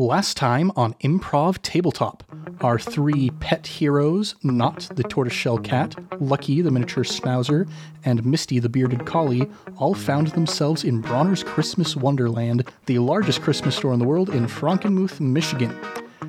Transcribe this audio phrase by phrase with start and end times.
[0.00, 2.22] Last time on Improv Tabletop,
[2.60, 7.68] our three pet heroes, Not the tortoiseshell cat, Lucky the miniature schnauzer,
[8.04, 13.74] and Misty the bearded collie, all found themselves in Bronner's Christmas Wonderland, the largest Christmas
[13.74, 15.76] store in the world in Frankenmuth, Michigan.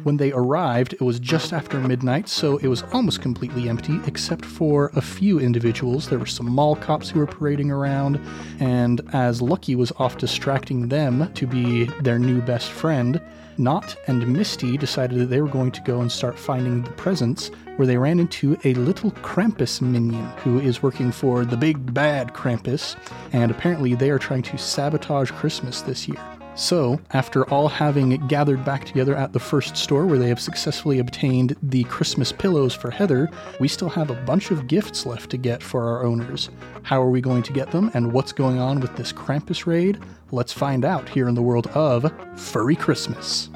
[0.01, 4.45] When they arrived, it was just after midnight, so it was almost completely empty, except
[4.45, 6.09] for a few individuals.
[6.09, 8.19] There were some mall cops who were parading around,
[8.59, 13.21] and as Lucky was off distracting them to be their new best friend,
[13.59, 17.51] Not and Misty decided that they were going to go and start finding the presents,
[17.75, 22.33] where they ran into a little Krampus minion who is working for the big bad
[22.33, 22.95] Krampus,
[23.33, 26.21] and apparently they are trying to sabotage Christmas this year.
[26.55, 30.99] So, after all having gathered back together at the first store where they have successfully
[30.99, 33.29] obtained the Christmas pillows for Heather,
[33.59, 36.49] we still have a bunch of gifts left to get for our owners.
[36.83, 39.99] How are we going to get them, and what's going on with this Krampus raid?
[40.31, 43.49] Let's find out here in the world of Furry Christmas.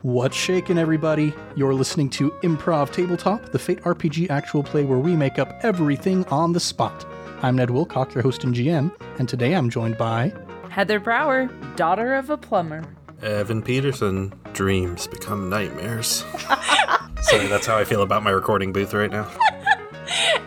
[0.00, 1.34] What's shaking, everybody?
[1.54, 6.24] You're listening to Improv Tabletop, the Fate RPG actual play where we make up everything
[6.26, 7.04] on the spot.
[7.42, 10.32] I'm Ned Wilcock, your host and GM, and today I'm joined by
[10.70, 12.84] Heather Brower, daughter of a plumber.
[13.22, 16.24] Evan Peterson, dreams become nightmares.
[17.20, 19.28] Sorry, that's how I feel about my recording booth right now.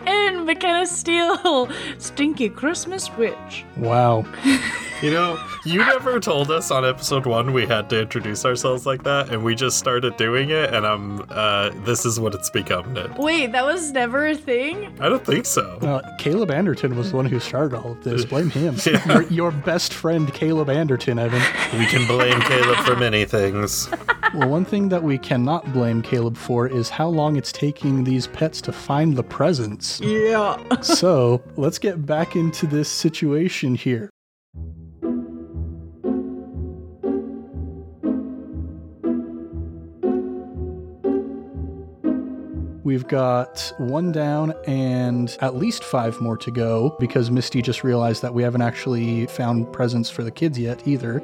[0.06, 1.68] And McKenna Steele,
[1.98, 3.64] stinky Christmas witch.
[3.76, 4.24] Wow.
[5.02, 9.02] You know, you never told us on episode one we had to introduce ourselves like
[9.02, 12.92] that, and we just started doing it, and I'm, uh, this is what it's become,
[12.92, 13.18] Ned.
[13.18, 14.96] Wait, that was never a thing?
[15.00, 15.78] I don't think so.
[15.82, 18.24] Uh, Caleb Anderton was the one who started all of this.
[18.24, 18.76] Blame him.
[18.92, 19.12] Yeah.
[19.12, 21.40] Your, your best friend, Caleb Anderton, Evan.
[21.78, 23.88] We can blame Caleb for many things.
[24.34, 28.26] Well, one thing that we cannot blame Caleb for is how long it's taking these
[28.26, 30.00] pets to find the presents.
[30.00, 30.58] Yeah.
[30.80, 34.10] so let's get back into this situation here.
[42.84, 48.22] We've got one down and at least five more to go because Misty just realized
[48.22, 51.22] that we haven't actually found presents for the kids yet either.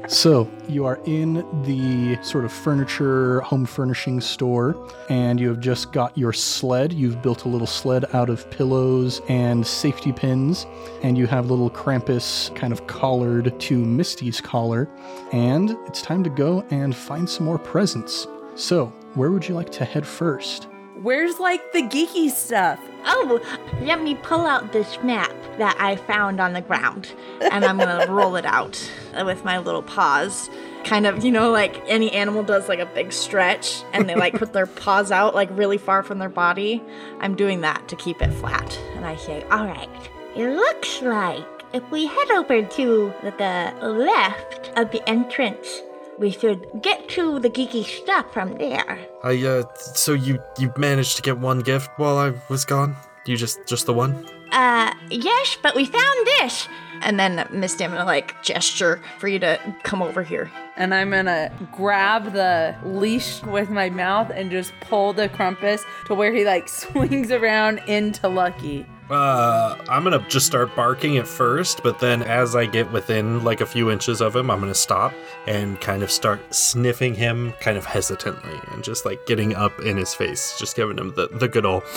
[0.08, 5.90] so you are in the sort of furniture, home furnishing store, and you have just
[5.92, 6.92] got your sled.
[6.92, 10.64] You've built a little sled out of pillows and safety pins,
[11.02, 14.88] and you have little Krampus kind of collared to Misty's collar.
[15.32, 18.28] And it's time to go and find some more presents.
[18.54, 20.68] So, where would you like to head first?
[21.02, 22.78] Where's like the geeky stuff?
[23.06, 23.40] Oh,
[23.80, 27.14] let me pull out this map that I found on the ground.
[27.40, 28.78] And I'm gonna roll it out
[29.24, 30.50] with my little paws.
[30.84, 34.34] Kind of, you know, like any animal does like a big stretch and they like
[34.34, 36.82] put their paws out like really far from their body.
[37.20, 38.78] I'm doing that to keep it flat.
[38.94, 39.88] And I say, all right,
[40.36, 45.80] it looks like if we head over to the left of the entrance,
[46.20, 48.98] we should get to the geeky stuff from there.
[49.24, 52.94] I, uh, so you, you managed to get one gift while I was gone?
[53.24, 54.26] You just, just the one?
[54.52, 56.68] Uh, yes, but we found this.
[57.00, 60.50] And then Misty, I'm like gesture for you to come over here.
[60.76, 66.14] And I'm gonna grab the leash with my mouth and just pull the Krampus to
[66.14, 68.84] where he like swings around into Lucky.
[69.10, 73.60] Uh, I'm gonna just start barking at first, but then as I get within like
[73.60, 75.12] a few inches of him, I'm gonna stop
[75.48, 79.96] and kind of start sniffing him kind of hesitantly and just like getting up in
[79.96, 81.82] his face, just giving him the, the good old.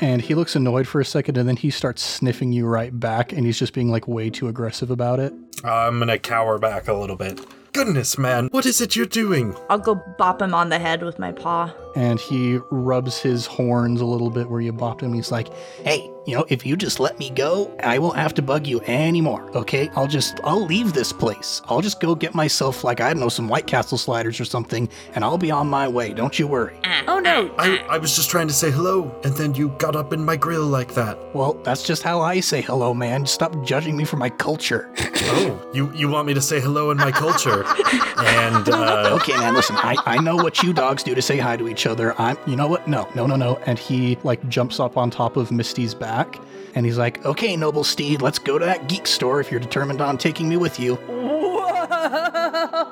[0.00, 3.32] And he looks annoyed for a second and then he starts sniffing you right back
[3.32, 5.32] and he's just being like way too aggressive about it.
[5.62, 7.38] I'm gonna cower back a little bit.
[7.74, 9.54] Goodness, man, what is it you're doing?
[9.68, 11.74] I'll go bop him on the head with my paw.
[11.94, 15.12] And he rubs his horns a little bit where you bopped him.
[15.12, 18.42] He's like, Hey, you know, if you just let me go, I won't have to
[18.42, 19.88] bug you anymore, okay?
[19.96, 21.62] I'll just, I'll leave this place.
[21.68, 24.90] I'll just go get myself, like, I don't know, some White Castle sliders or something,
[25.14, 26.12] and I'll be on my way.
[26.12, 26.78] Don't you worry.
[26.84, 27.50] Ah, oh no!
[27.56, 27.94] Ah, I, ah.
[27.94, 30.66] I was just trying to say hello, and then you got up in my grill
[30.66, 31.18] like that.
[31.34, 33.24] Well, that's just how I say hello, man.
[33.24, 34.92] Stop judging me for my culture.
[35.30, 37.62] Oh, you, you want me to say hello in my culture?
[38.16, 41.54] and, uh, okay, man, listen, I, I know what you dogs do to say hi
[41.58, 42.18] to each other.
[42.20, 42.88] I'm, you know what?
[42.88, 43.56] No, no, no, no.
[43.66, 46.38] And he like jumps up on top of Misty's back
[46.74, 50.00] and he's like, okay, noble steed, let's go to that geek store if you're determined
[50.00, 50.96] on taking me with you.
[50.96, 51.56] Whoa,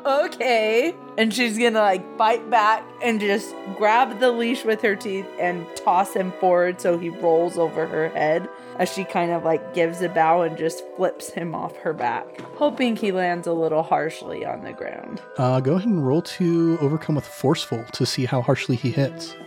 [0.25, 0.95] okay.
[1.19, 5.67] And she's gonna like bite back and just grab the leash with her teeth and
[5.77, 8.49] toss him forward so he rolls over her head
[8.79, 12.41] as she kind of like gives a bow and just flips him off her back,
[12.57, 15.21] hoping he lands a little harshly on the ground.
[15.39, 19.35] uh, go ahead and roll to overcome with forceful to see how harshly he hits.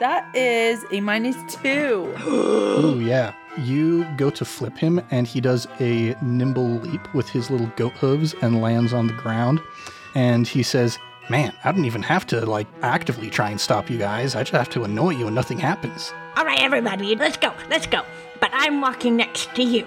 [0.00, 2.14] That is a minus two.
[2.28, 3.34] Ooh, yeah.
[3.58, 7.94] You go to flip him, and he does a nimble leap with his little goat
[7.94, 9.60] hooves and lands on the ground.
[10.14, 11.00] And he says,
[11.30, 14.36] Man, I don't even have to, like, actively try and stop you guys.
[14.36, 16.12] I just have to annoy you and nothing happens.
[16.48, 18.00] All right, everybody, let's go, let's go.
[18.40, 19.86] But I'm walking next to you.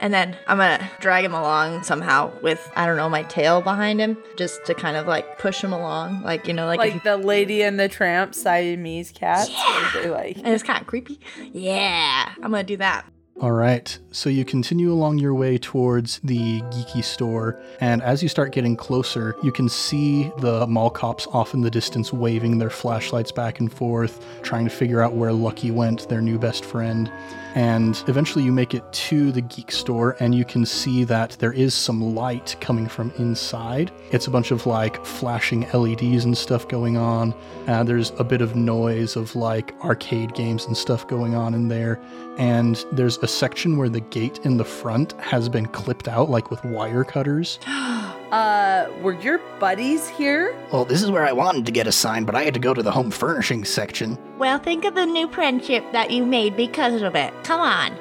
[0.00, 4.00] And then I'm gonna drag him along somehow with, I don't know, my tail behind
[4.00, 6.22] him, just to kind of like push him along.
[6.22, 9.50] Like, you know, like, if Like the lady and the tramp Siamese cats.
[9.50, 10.10] Yeah.
[10.10, 11.20] Like and it's kind of creepy.
[11.52, 13.06] Yeah, I'm gonna do that.
[13.40, 18.28] All right, so you continue along your way towards the geeky store, and as you
[18.28, 22.68] start getting closer, you can see the mall cops off in the distance waving their
[22.68, 27.10] flashlights back and forth, trying to figure out where Lucky went, their new best friend.
[27.54, 31.52] And eventually you make it to the geek store, and you can see that there
[31.52, 33.90] is some light coming from inside.
[34.12, 37.34] It's a bunch of like flashing LEDs and stuff going on.
[37.66, 41.68] Uh, there's a bit of noise of like arcade games and stuff going on in
[41.68, 42.00] there.
[42.38, 46.50] And there's a section where the gate in the front has been clipped out, like
[46.50, 47.58] with wire cutters.
[48.32, 50.56] Uh were your buddies here?
[50.72, 52.72] Well, this is where I wanted to get a sign, but I had to go
[52.72, 54.16] to the home furnishings section.
[54.38, 57.34] Well, think of the new friendship that you made because of it.
[57.42, 57.96] Come on.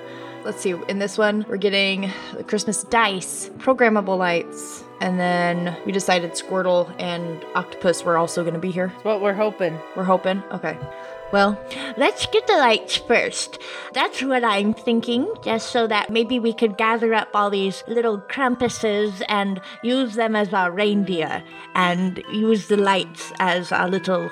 [0.45, 5.91] Let's see, in this one, we're getting the Christmas dice, programmable lights, and then we
[5.91, 8.87] decided Squirtle and Octopus were also going to be here.
[8.87, 9.79] That's what we're hoping.
[9.95, 10.43] We're hoping.
[10.51, 10.77] Okay.
[11.31, 11.63] Well,
[11.95, 13.59] let's get the lights first.
[13.93, 18.19] That's what I'm thinking, just so that maybe we could gather up all these little
[18.19, 21.43] Krampuses and use them as our reindeer,
[21.75, 24.31] and use the lights as our little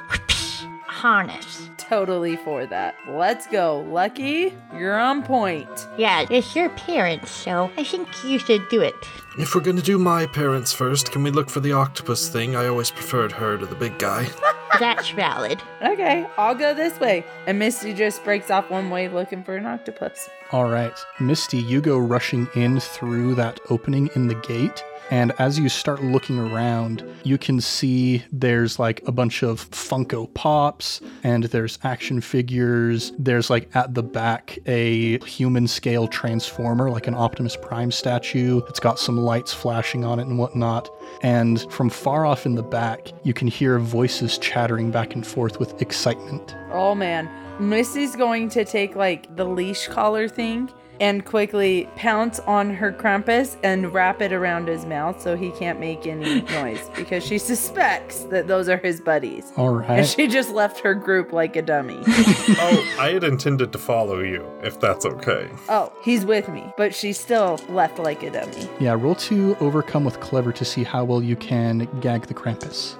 [0.88, 1.67] harness.
[1.88, 2.96] Totally for that.
[3.08, 3.80] Let's go.
[3.88, 5.88] Lucky, you're on point.
[5.98, 8.94] Yeah, it's your parents, so I think you should do it.
[9.38, 12.58] If we're gonna do my parents first, can we look for the octopus thing?
[12.58, 14.28] I always preferred her to the big guy.
[14.80, 15.64] That's valid.
[15.82, 17.26] Okay, I'll go this way.
[17.46, 20.30] And Misty just breaks off one way looking for an octopus.
[20.52, 24.84] All right, Misty, you go rushing in through that opening in the gate.
[25.10, 30.34] And as you start looking around, you can see there's like a bunch of Funko
[30.34, 33.14] Pops and there's action figures.
[33.18, 38.62] There's like at the back a human scale transformer, like an Optimus Prime statue.
[38.68, 40.90] It's got some lights flashing on it and whatnot.
[41.22, 45.60] And from far off in the back, you can hear voices chattering back and forth
[45.60, 46.56] with excitement.
[46.72, 47.30] Oh man.
[47.60, 50.70] Missy's going to take like the leash collar thing
[51.00, 55.80] and quickly pounce on her Krampus and wrap it around his mouth so he can't
[55.80, 59.52] make any noise because she suspects that those are his buddies.
[59.58, 60.00] All right.
[60.00, 62.00] And she just left her group like a dummy.
[62.08, 65.50] oh, I had intended to follow you, if that's okay.
[65.70, 68.70] oh, he's with me, but she still left like a dummy.
[68.80, 72.96] Yeah, roll to overcome with clever to see how well you can gag the Krampus.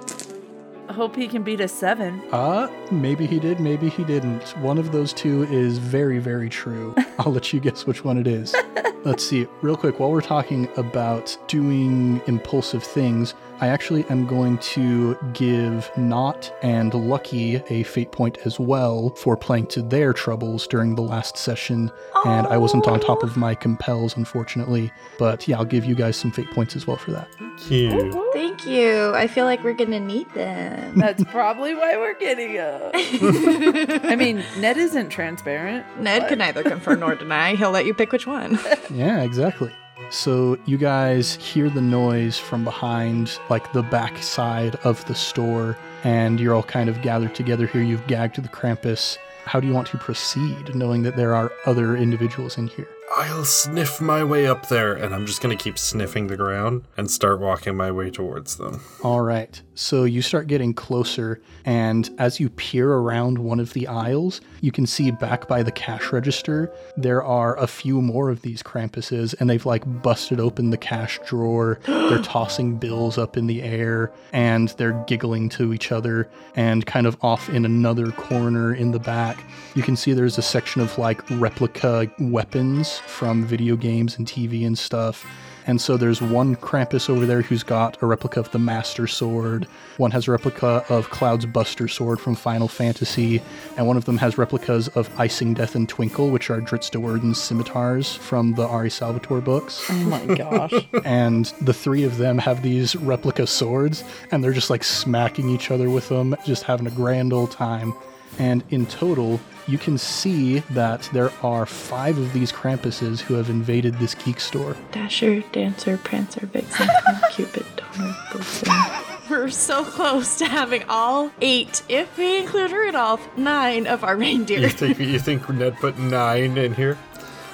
[0.90, 2.22] Hope he can beat a seven.
[2.32, 4.56] Uh, maybe he did, maybe he didn't.
[4.58, 6.94] One of those two is very, very true.
[7.18, 8.54] I'll let you guess which one it is.
[9.04, 14.58] Let's see, real quick, while we're talking about doing impulsive things, I actually am going
[14.58, 20.66] to give Not and Lucky a fate point as well for playing to their troubles
[20.68, 21.90] during the last session.
[22.24, 24.92] And I wasn't on top of my compels, unfortunately.
[25.18, 27.28] But yeah, I'll give you guys some fate points as well for that.
[27.58, 28.14] Cute.
[28.32, 29.12] Thank you.
[29.14, 30.96] I feel like we're gonna need them.
[30.96, 32.90] That's probably why we're getting them.
[34.04, 35.84] I mean, Ned isn't transparent.
[36.00, 37.56] Ned can neither confirm nor deny.
[37.56, 38.58] He'll let you pick which one.
[38.90, 39.72] Yeah, exactly.
[40.10, 45.76] So you guys hear the noise from behind, like the back side of the store,
[46.02, 47.82] and you're all kind of gathered together here.
[47.82, 49.18] You've gagged the Krampus.
[49.44, 52.88] How do you want to proceed, knowing that there are other individuals in here?
[53.16, 57.10] I'll sniff my way up there, and I'm just gonna keep sniffing the ground and
[57.10, 58.82] start walking my way towards them.
[59.02, 59.60] All right.
[59.80, 64.72] So you start getting closer, and as you peer around one of the aisles, you
[64.72, 69.36] can see back by the cash register, there are a few more of these Krampuses,
[69.38, 71.78] and they've like busted open the cash drawer.
[71.86, 76.28] they're tossing bills up in the air, and they're giggling to each other.
[76.56, 79.44] And kind of off in another corner in the back,
[79.76, 84.66] you can see there's a section of like replica weapons from video games and TV
[84.66, 85.24] and stuff.
[85.68, 89.68] And so there's one Krampus over there who's got a replica of the Master Sword.
[89.98, 93.42] One has a replica of Cloud's Buster Sword from Final Fantasy.
[93.76, 97.40] And one of them has replicas of Icing Death and Twinkle, which are Drizzt Do'Urden's
[97.40, 98.90] scimitars from the R.A.
[98.90, 99.84] Salvatore books.
[99.90, 100.72] Oh my gosh.
[101.04, 105.70] and the three of them have these replica swords, and they're just like smacking each
[105.70, 107.92] other with them, just having a grand old time.
[108.38, 113.50] And in total, you can see that there are five of these Krampuses who have
[113.50, 114.76] invaded this geek store.
[114.92, 116.88] Dasher, Dancer, Prancer, Vixen,
[117.32, 119.04] Cupid, Donner, Blitzen.
[119.28, 124.68] We're so close to having all eight, if we include Rudolph, nine of our You
[124.70, 126.96] think you think Ned put nine in here?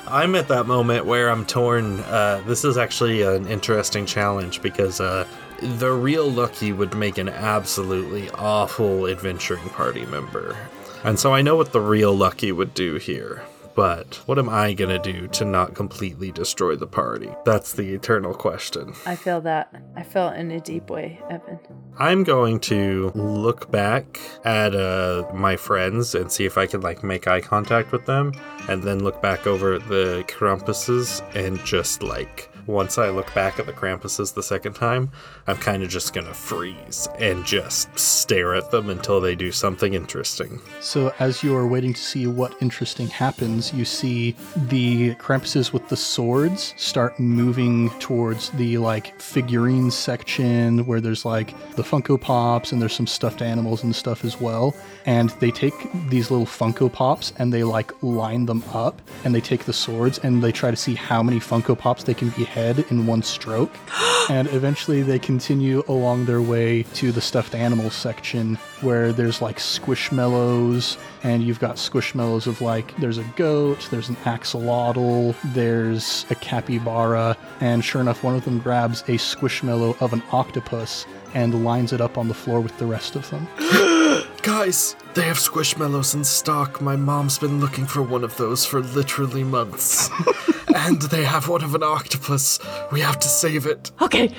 [0.07, 1.99] I'm at that moment where I'm torn.
[2.01, 5.27] Uh, this is actually an interesting challenge because uh,
[5.65, 10.57] the real Lucky would make an absolutely awful adventuring party member.
[11.03, 13.43] And so I know what the real Lucky would do here.
[13.75, 17.31] But what am I gonna do to not completely destroy the party?
[17.45, 18.95] That's the eternal question.
[19.05, 19.75] I feel that.
[19.97, 21.59] I feel it in a deep way, Evan.
[21.99, 27.03] I'm going to look back at uh, my friends and see if I can like
[27.03, 28.33] make eye contact with them,
[28.69, 33.59] and then look back over at the Krampuses and just like once I look back
[33.59, 35.11] at the Krampuses the second time,
[35.47, 39.93] I'm kind of just gonna freeze and just stare at them until they do something
[39.93, 40.59] interesting.
[40.81, 45.87] So, as you are waiting to see what interesting happens, you see the Krampuses with
[45.89, 52.73] the swords start moving towards the like figurines section where there's like the Funko Pops
[52.73, 54.75] and there's some stuffed animals and stuff as well.
[55.05, 55.75] And they take
[56.09, 60.19] these little Funko Pops and they like line them up and they take the swords
[60.21, 63.73] and they try to see how many Funko Pops they can behead in one stroke.
[64.31, 69.57] and eventually they continue along their way to the stuffed animals section where there's like
[69.57, 76.37] squishmallows and you've got squishmallows of like there's a goat there's an axolotl there's a
[76.37, 81.93] capybara and sure enough one of them grabs a squishmallow of an octopus and lines
[81.93, 83.49] it up on the floor with the rest of them
[84.43, 86.83] Guys, they have squishmallows in stock.
[86.83, 90.11] My mom's been looking for one of those for literally months.
[90.75, 92.59] and they have one of an octopus.
[92.93, 93.91] We have to save it.
[94.03, 94.35] Okay.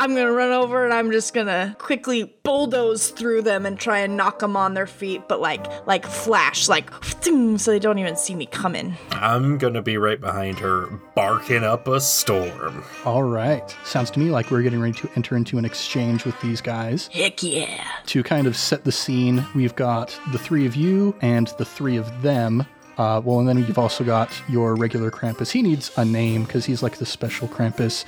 [0.00, 4.16] I'm gonna run over and I'm just gonna quickly bulldoze through them and try and
[4.16, 6.90] knock them on their feet, but like like flash, like
[7.22, 8.96] so they don't even see me coming.
[9.12, 12.82] I'm gonna be right behind her, barking up a storm.
[13.04, 16.40] all right sounds to me like we're getting ready to enter into an exchange with
[16.40, 17.84] these guys Heck yeah!
[18.06, 21.96] to kind of set the scene, we've got the three of you and the three
[21.98, 22.66] of them.
[22.98, 25.50] Uh, well, and then you've also got your regular Krampus.
[25.50, 28.04] He needs a name because he's like the special Krampus.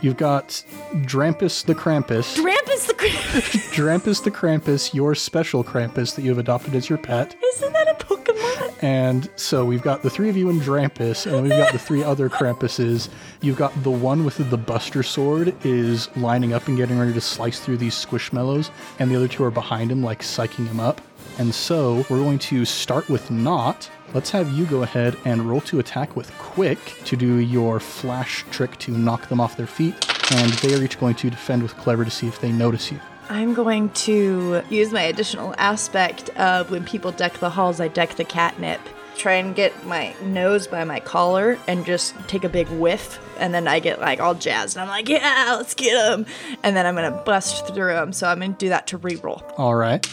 [0.00, 0.62] You've got
[1.02, 2.36] Drampus the Krampus.
[2.36, 3.08] Rampus the Cra-
[3.74, 7.34] Drampus the Krampus, your special Krampus that you have adopted as your pet.
[7.54, 8.82] Isn't that a Pokemon?
[8.82, 12.02] And so we've got the three of you in Drampus, and we've got the three
[12.04, 13.08] other Krampuses.
[13.40, 17.20] You've got the one with the Buster Sword is lining up and getting ready to
[17.20, 21.00] slice through these squishmallows, and the other two are behind him, like psyching him up.
[21.38, 23.90] And so we're going to start with Not.
[24.14, 28.44] Let's have you go ahead and roll to attack with Quick to do your flash
[28.50, 29.94] trick to knock them off their feet.
[30.32, 32.98] And they are each going to defend with Clever to see if they notice you.
[33.28, 38.14] I'm going to use my additional aspect of when people deck the halls, I deck
[38.14, 38.80] the catnip.
[39.16, 43.54] Try and get my nose by my collar and just take a big whiff, and
[43.54, 44.76] then I get like all jazzed.
[44.76, 46.26] And I'm like, yeah, let's get him.
[46.62, 48.12] And then I'm gonna bust through him.
[48.12, 49.42] So I'm gonna do that to reroll.
[49.58, 50.06] All right.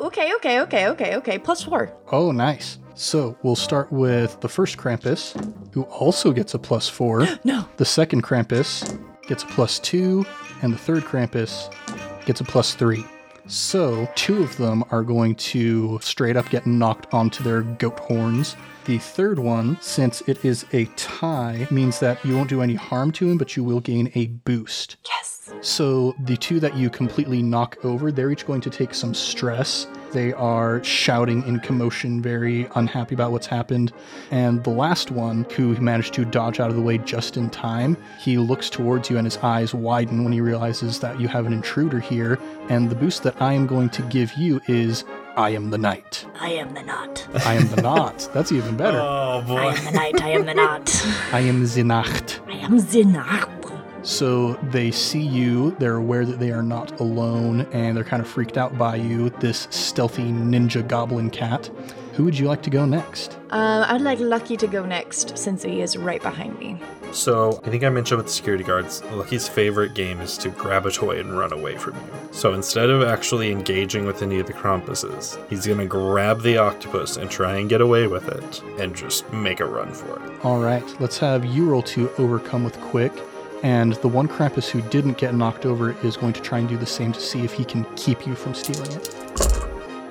[0.00, 1.38] Oh, okay, okay, okay, okay, okay.
[1.38, 1.92] Plus four.
[2.10, 2.78] Oh, nice.
[2.94, 5.34] So we'll start with the first Krampus,
[5.74, 7.26] who also gets a plus four.
[7.44, 7.66] No.
[7.76, 10.24] The second Krampus gets a plus two,
[10.62, 11.70] and the third Krampus
[12.24, 13.04] gets a plus three.
[13.46, 18.56] So two of them are going to straight up get knocked onto their goat horns.
[18.86, 23.12] The third one, since it is a tie, means that you won't do any harm
[23.12, 24.96] to him, but you will gain a boost.
[25.06, 25.39] Yes.
[25.60, 29.86] So the two that you completely knock over, they're each going to take some stress.
[30.12, 33.92] They are shouting in commotion, very unhappy about what's happened.
[34.30, 37.96] And the last one, who managed to dodge out of the way just in time,
[38.18, 41.52] he looks towards you and his eyes widen when he realizes that you have an
[41.52, 42.38] intruder here.
[42.68, 45.04] And the boost that I am going to give you is
[45.36, 46.26] I am the knight.
[46.40, 47.26] I am the knot.
[47.46, 48.28] I am the knot.
[48.34, 48.98] That's even better.
[49.00, 49.56] Oh boy.
[49.56, 50.22] I am the knight.
[50.22, 51.06] I am the knot.
[51.32, 52.40] I am the Nacht.
[52.48, 53.59] I am the knot.
[54.02, 58.28] So they see you, they're aware that they are not alone, and they're kind of
[58.28, 61.70] freaked out by you, this stealthy ninja goblin cat.
[62.14, 63.38] Who would you like to go next?
[63.50, 66.78] Um, I'd like Lucky to go next since he is right behind me.
[67.12, 70.86] So, I think I mentioned with the security guards, Lucky's favorite game is to grab
[70.86, 72.28] a toy and run away from you.
[72.30, 77.16] So, instead of actually engaging with any of the Krampuses, he's gonna grab the octopus
[77.16, 80.44] and try and get away with it and just make a run for it.
[80.44, 83.12] All right, let's have you roll to overcome with quick.
[83.62, 86.76] And the one Krampus who didn't get knocked over is going to try and do
[86.76, 89.49] the same to see if he can keep you from stealing it.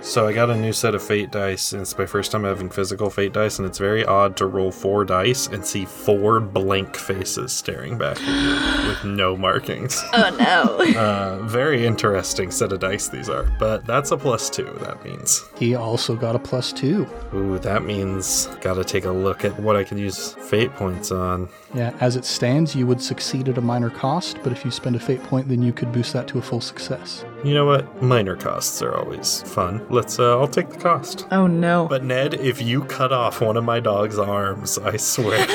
[0.09, 2.71] So, I got a new set of fate dice, and it's my first time having
[2.71, 6.95] physical fate dice, and it's very odd to roll four dice and see four blank
[6.95, 10.03] faces staring back at you with no markings.
[10.13, 10.77] Oh no.
[10.99, 15.43] Uh, very interesting set of dice these are, but that's a plus two, that means.
[15.57, 17.07] He also got a plus two.
[17.33, 21.47] Ooh, that means gotta take a look at what I can use fate points on.
[21.75, 24.95] Yeah, as it stands, you would succeed at a minor cost, but if you spend
[24.95, 27.23] a fate point, then you could boost that to a full success.
[27.43, 28.01] You know what?
[28.01, 29.86] Minor costs are always fun.
[29.89, 30.19] Let's.
[30.19, 31.25] Uh, I'll take the cost.
[31.31, 31.88] Oh no.
[31.88, 35.39] But Ned, if you cut off one of my dog's arms, I swear.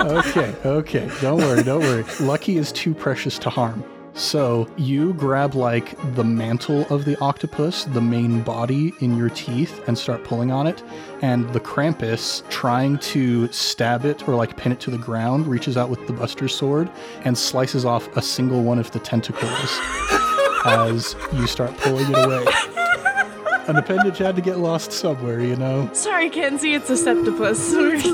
[0.00, 1.10] okay, okay.
[1.20, 2.04] Don't worry, don't worry.
[2.20, 3.84] Lucky is too precious to harm.
[4.16, 9.86] So you grab like the mantle of the octopus, the main body in your teeth,
[9.86, 10.82] and start pulling on it.
[11.20, 15.76] And the Krampus, trying to stab it or like pin it to the ground, reaches
[15.76, 16.90] out with the Buster sword
[17.24, 19.50] and slices off a single one of the tentacles
[20.64, 22.85] as you start pulling it away.
[23.68, 25.90] An appendage had to get lost somewhere, you know?
[25.92, 27.56] Sorry, Kenzie, it's a septopus.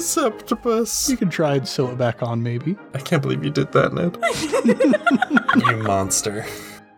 [0.01, 1.11] Septopus.
[1.11, 2.77] You can try and sew it back on, maybe.
[2.95, 4.17] I can't believe you did that, Ned.
[5.67, 6.47] you monster.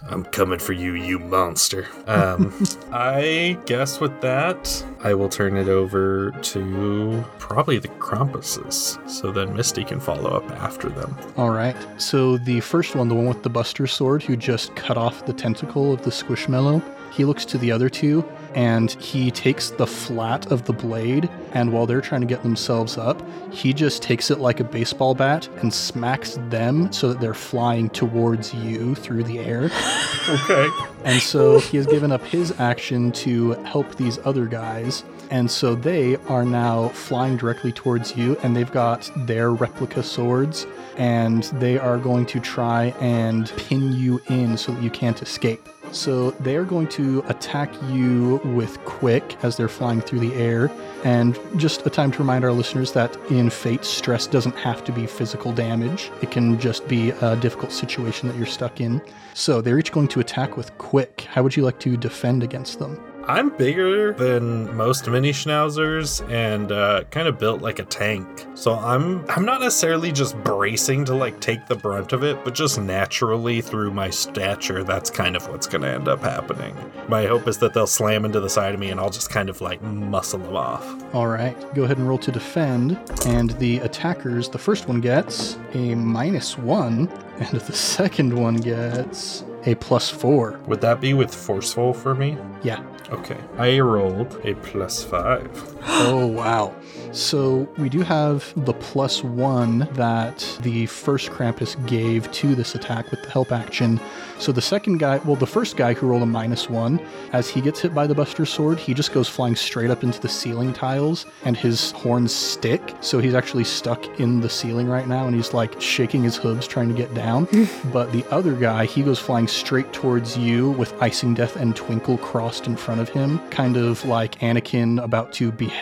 [0.07, 1.89] I'm coming for you, you monster.
[2.07, 2.53] Um,
[2.93, 9.57] I guess with that, I will turn it over to probably the Krampuses, so then
[9.57, 11.17] Misty can follow up after them.
[11.37, 11.77] All right.
[11.97, 15.33] So the first one, the one with the Buster sword, who just cut off the
[15.33, 16.83] tentacle of the Squishmallow,
[17.13, 21.29] he looks to the other two and he takes the flat of the blade.
[21.53, 25.15] And while they're trying to get themselves up, he just takes it like a baseball
[25.15, 29.71] bat and smacks them so that they're flying towards you through the air.
[30.27, 30.69] Okay.
[31.05, 35.05] And so he has given up his action to help these other guys.
[35.31, 40.67] And so they are now flying directly towards you, and they've got their replica swords,
[40.97, 45.69] and they are going to try and pin you in so that you can't escape.
[45.95, 50.71] So they are going to attack you with quick as they're flying through the air.
[51.05, 54.93] And just a time to remind our listeners that in Fate, stress doesn't have to
[54.93, 59.01] be physical damage, it can just be a difficult situation that you're stuck in.
[59.35, 61.29] So they're each going to attack with quick.
[61.31, 63.01] How would you like to defend against them?
[63.27, 68.47] I'm bigger than most mini schnauzers and uh, kind of built like a tank.
[68.55, 72.55] So I'm I'm not necessarily just bracing to like take the brunt of it, but
[72.55, 76.77] just naturally through my stature, that's kind of what's going to end up happening.
[77.09, 79.49] My hope is that they'll slam into the side of me and I'll just kind
[79.49, 80.85] of like muscle them off.
[81.15, 82.99] All right, go ahead and roll to defend.
[83.27, 87.09] And the attackers, the first one gets a minus one,
[87.39, 90.61] and the second one gets a plus four.
[90.67, 92.37] Would that be with forceful for me?
[92.63, 92.83] Yeah.
[93.11, 93.39] Okay.
[93.59, 95.74] I rolled a plus five.
[95.87, 96.75] Oh, wow.
[97.13, 103.11] So we do have the plus one that the first Krampus gave to this attack
[103.13, 104.01] with the help action.
[104.41, 107.01] So the second guy, well, the first guy who rolled a minus one,
[107.33, 110.21] as he gets hit by the Buster Sword, he just goes flying straight up into
[110.21, 112.97] the ceiling tiles and his horns stick.
[113.01, 116.67] So he's actually stuck in the ceiling right now and he's like shaking his hooves
[116.67, 117.47] trying to get down.
[117.93, 122.19] but the other guy, he goes flying straight towards you with Icing Death and Twinkle
[122.19, 125.74] crossed in front of him, kind of like Anakin about to behead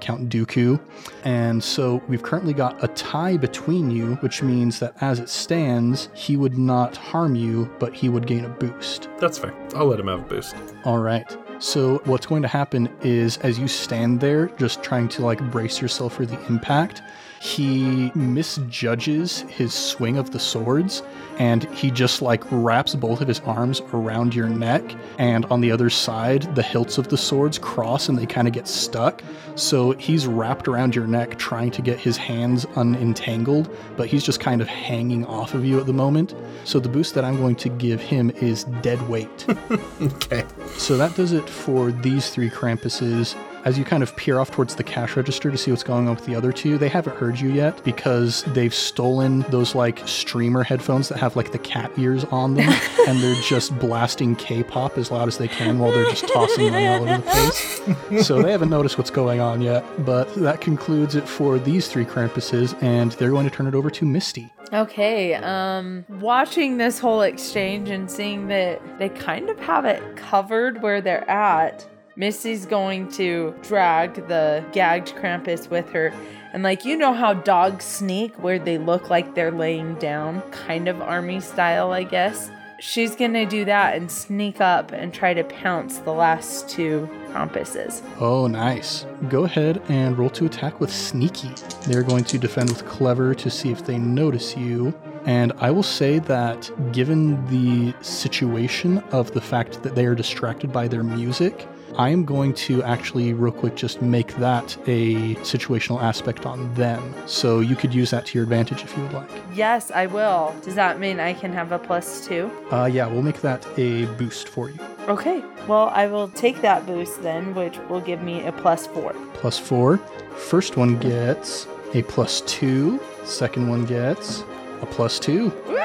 [0.00, 0.80] Count Dooku.
[1.24, 6.08] And so we've currently got a tie between you, which means that as it stands,
[6.14, 9.08] he would not harm you, but he would gain a boost.
[9.18, 9.54] That's fair.
[9.74, 10.54] I'll let him have a boost.
[10.84, 11.36] All right.
[11.58, 15.80] So what's going to happen is as you stand there, just trying to like brace
[15.80, 17.02] yourself for the impact,
[17.42, 21.02] he misjudges his swing of the swords
[21.38, 24.82] and he just like wraps both of his arms around your neck
[25.18, 28.52] and on the other side the hilts of the swords cross and they kind of
[28.52, 29.22] get stuck
[29.54, 34.38] so he's wrapped around your neck trying to get his hands unentangled but he's just
[34.38, 37.56] kind of hanging off of you at the moment so the boost that i'm going
[37.56, 39.46] to give him is dead weight
[40.02, 40.44] Okay.
[40.76, 43.34] so that does it for these three Krampuses.
[43.64, 46.14] As you kind of peer off towards the cash register to see what's going on
[46.14, 50.62] with the other two, they haven't heard you yet because they've stolen those like streamer
[50.62, 52.72] headphones that have like the cat ears on them
[53.08, 56.86] and they're just blasting K-pop as loud as they can while they're just tossing money
[56.86, 57.80] all over the place.
[58.26, 62.04] So they haven't noticed what's going on yet, but that concludes it for these three
[62.04, 64.52] Krampuses and they're going to turn it over to Misty.
[64.72, 70.80] Okay, um, watching this whole exchange and seeing that they kind of have it covered
[70.82, 76.12] where they're at, Missy's going to drag the gagged Krampus with her.
[76.52, 80.88] And, like, you know how dogs sneak where they look like they're laying down, kind
[80.88, 82.50] of army style, I guess.
[82.80, 88.02] She's gonna do that and sneak up and try to pounce the last two Krampuses.
[88.18, 89.06] Oh, nice.
[89.28, 91.52] Go ahead and roll to attack with Sneaky.
[91.86, 94.94] They're going to defend with Clever to see if they notice you.
[95.26, 100.72] And I will say that given the situation of the fact that they are distracted
[100.72, 106.02] by their music, I am going to actually, real quick, just make that a situational
[106.02, 107.14] aspect on them.
[107.26, 109.30] So you could use that to your advantage if you would like.
[109.54, 110.54] Yes, I will.
[110.62, 112.50] Does that mean I can have a plus two?
[112.70, 114.78] Uh, yeah, we'll make that a boost for you.
[115.08, 119.14] Okay, well, I will take that boost then, which will give me a plus four.
[119.34, 119.98] Plus four.
[120.36, 123.00] First one gets a plus two.
[123.24, 124.44] Second one gets
[124.80, 125.50] a plus two.
[125.66, 125.76] Woo!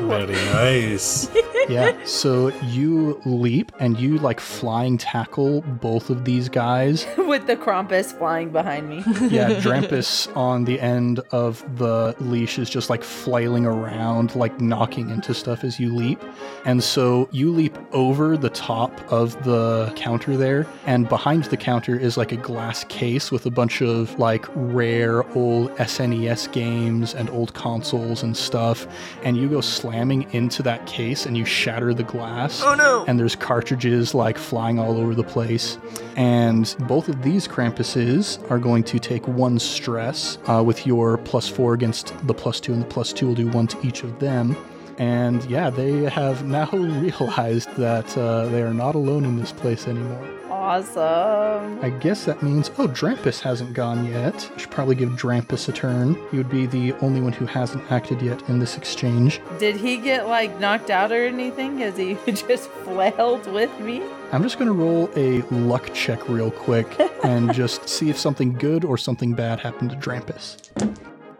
[0.00, 1.30] Very nice.
[1.68, 1.96] yeah.
[2.04, 7.06] So you leap and you like flying tackle both of these guys.
[7.18, 9.02] With the Krampus flying behind me.
[9.28, 15.10] Yeah, Drampus on the end of the leash is just like flailing around, like knocking
[15.10, 16.22] into stuff as you leap.
[16.64, 21.98] And so you leap over the top of the counter there, and behind the counter
[21.98, 27.30] is like a glass case with a bunch of like rare old SNES games and
[27.30, 28.86] old consoles and stuff.
[29.22, 32.62] And you go slamming into that case and you shatter the glass.
[32.62, 33.04] Oh no!
[33.06, 35.78] And there's cartridges like flying all over the place.
[36.16, 41.48] And both of these Krampuses are going to take one stress uh, with your plus
[41.48, 44.18] four against the plus two, and the plus two will do one to each of
[44.18, 44.56] them.
[44.98, 49.86] And yeah, they have now realized that uh, they are not alone in this place
[49.86, 50.26] anymore.
[50.56, 51.78] Awesome.
[51.84, 54.50] I guess that means, oh, Drampus hasn't gone yet.
[54.54, 56.14] I should probably give Drampus a turn.
[56.30, 59.40] He would be the only one who hasn't acted yet in this exchange.
[59.58, 61.78] Did he get like knocked out or anything?
[61.78, 64.02] Has he just flailed with me?
[64.32, 66.88] I'm just going to roll a luck check real quick
[67.24, 70.56] and just see if something good or something bad happened to Drampus.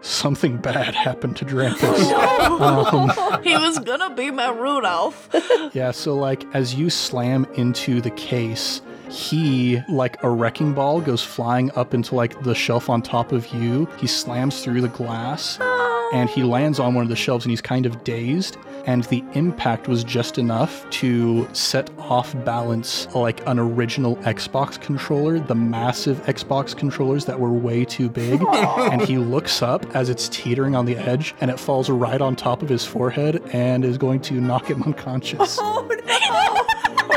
[0.03, 2.13] Something bad happened to Drampus.
[2.61, 5.29] um, he was gonna be my Rudolph.
[5.73, 11.23] yeah, so like as you slam into the case, he, like a wrecking ball, goes
[11.23, 13.87] flying up into like the shelf on top of you.
[13.99, 15.59] He slams through the glass
[16.13, 18.57] and he lands on one of the shelves and he's kind of dazed.
[18.87, 25.41] And the impact was just enough to set off balance like an original Xbox controller,
[25.41, 28.41] the massive Xbox controllers that were way too big.
[28.47, 32.37] and he looks up as it's teetering on the edge and it falls right on
[32.37, 35.59] top of his forehead and is going to knock him unconscious.
[35.61, 36.66] Oh no!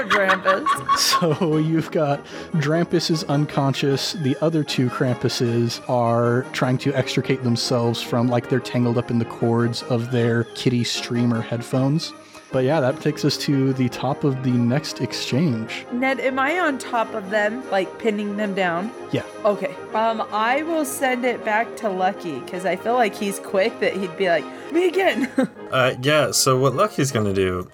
[0.09, 0.97] Poor Drampus.
[0.97, 4.13] So you've got Drampus is unconscious.
[4.13, 9.19] The other two Krampuses are trying to extricate themselves from like they're tangled up in
[9.19, 12.13] the cords of their kitty streamer headphones.
[12.51, 15.85] But yeah, that takes us to the top of the next exchange.
[15.91, 18.91] Ned, am I on top of them, like pinning them down?
[19.11, 19.23] Yeah.
[19.45, 19.75] Okay.
[19.93, 23.79] Um, I will send it back to Lucky because I feel like he's quick.
[23.81, 25.29] That he'd be like, me again.
[25.69, 27.69] Uh, yeah, so what Lucky's gonna do,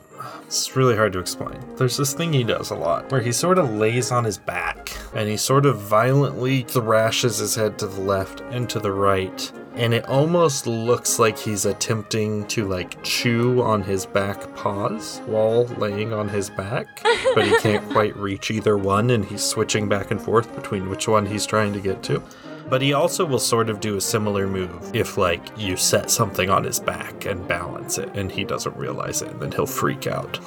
[0.46, 1.60] it's really hard to explain.
[1.76, 4.96] There's this thing he does a lot where he sort of lays on his back
[5.14, 9.52] and he sort of violently thrashes his head to the left and to the right.
[9.74, 15.66] And it almost looks like he's attempting to like chew on his back paws while
[15.66, 17.02] laying on his back,
[17.34, 21.08] but he can't quite reach either one and he's switching back and forth between which
[21.08, 22.24] one he's trying to get to.
[22.68, 26.50] But he also will sort of do a similar move if, like, you set something
[26.50, 30.08] on his back and balance it and he doesn't realize it, and then he'll freak
[30.08, 30.40] out.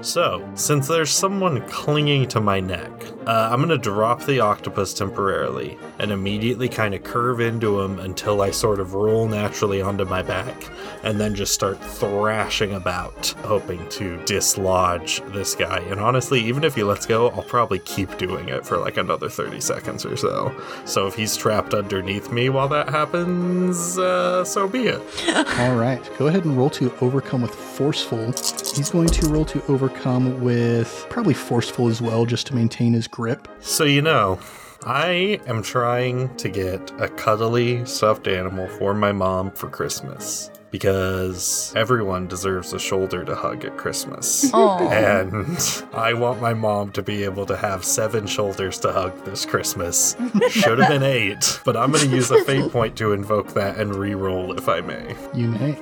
[0.00, 2.92] So, since there's someone clinging to my neck,
[3.26, 8.42] uh, I'm gonna drop the octopus temporarily and immediately kind of curve into him until
[8.42, 10.68] I sort of roll naturally onto my back
[11.02, 15.78] and then just start thrashing about, hoping to dislodge this guy.
[15.78, 19.28] And honestly, even if he lets go, I'll probably keep doing it for like another
[19.30, 20.54] 30 seconds or so.
[20.84, 25.00] So if he's trapped underneath me while that happens, uh, so be it.
[25.58, 28.32] All right, go ahead and roll to overcome with forceful.
[28.74, 33.06] He's going to roll to overcome with probably forceful as well, just to maintain his
[33.06, 33.48] grip.
[33.60, 34.38] So, you know,
[34.84, 41.72] I am trying to get a cuddly stuffed animal for my mom for Christmas because
[41.76, 44.50] everyone deserves a shoulder to hug at Christmas.
[44.52, 44.88] Oh.
[44.88, 45.56] And
[45.94, 50.16] I want my mom to be able to have seven shoulders to hug this Christmas.
[50.50, 53.76] Should have been eight, but I'm going to use a fate point to invoke that
[53.76, 55.14] and re-roll if I may.
[55.32, 55.78] You may.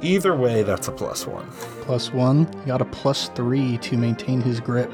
[0.00, 1.46] Either way, that's a plus one.
[1.82, 2.50] Plus one.
[2.60, 4.90] You got a plus three to maintain his grip.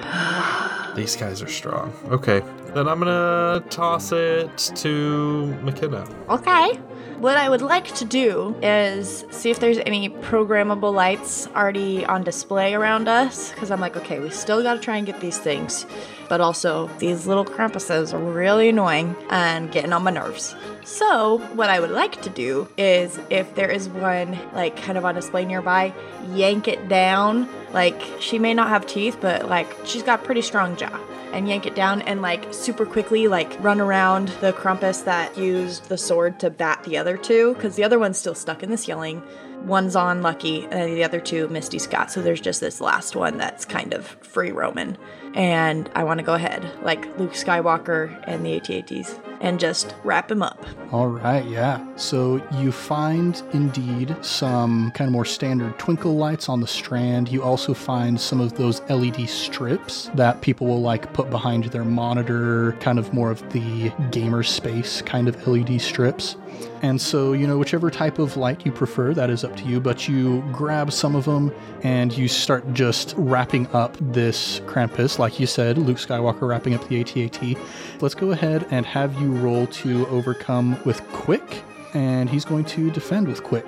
[0.96, 1.92] These guys are strong.
[2.07, 2.42] Okay,
[2.74, 6.05] then I'm gonna toss it to McKenna.
[6.29, 6.81] Okay.
[7.18, 12.24] What I would like to do is see if there's any programmable lights already on
[12.24, 13.52] display around us.
[13.52, 15.87] Because I'm like, okay, we still got to try and get these things.
[16.29, 20.55] But also, these little Krampuses are really annoying and getting on my nerves.
[20.85, 25.07] So, what I would like to do is if there is one, like, kind of
[25.07, 25.94] on display nearby,
[26.33, 27.48] yank it down.
[27.72, 31.00] Like, she may not have teeth, but, like, she's got pretty strong jaw
[31.37, 35.88] and yank it down and like super quickly like run around the Krampus that used
[35.90, 38.77] the sword to bat the other two because the other one's still stuck in the
[38.79, 39.22] ceiling.
[39.64, 42.11] One's on Lucky and the other two Misty Scott.
[42.11, 44.96] So there's just this last one that's kind of free roaming.
[45.35, 50.31] And I want to go ahead like Luke Skywalker and the AT-ATs and just wrap
[50.31, 50.64] him up.
[50.92, 51.85] All right, yeah.
[51.96, 57.29] So you find indeed some kind of more standard twinkle lights on the strand.
[57.29, 61.85] You also find some of those LED strips that people will like put behind their
[61.85, 66.37] monitor, kind of more of the gamer space kind of LED strips.
[66.83, 69.81] And so, you know, whichever type of light you prefer, that is up to you.
[69.81, 75.40] But you grab some of them and you start just wrapping up this Krampus, like
[75.40, 77.59] you said, Luke Skywalker wrapping up the ATAT.
[78.01, 81.62] Let's go ahead and have you roll to overcome with Quick,
[81.95, 83.67] and he's going to defend with Quick.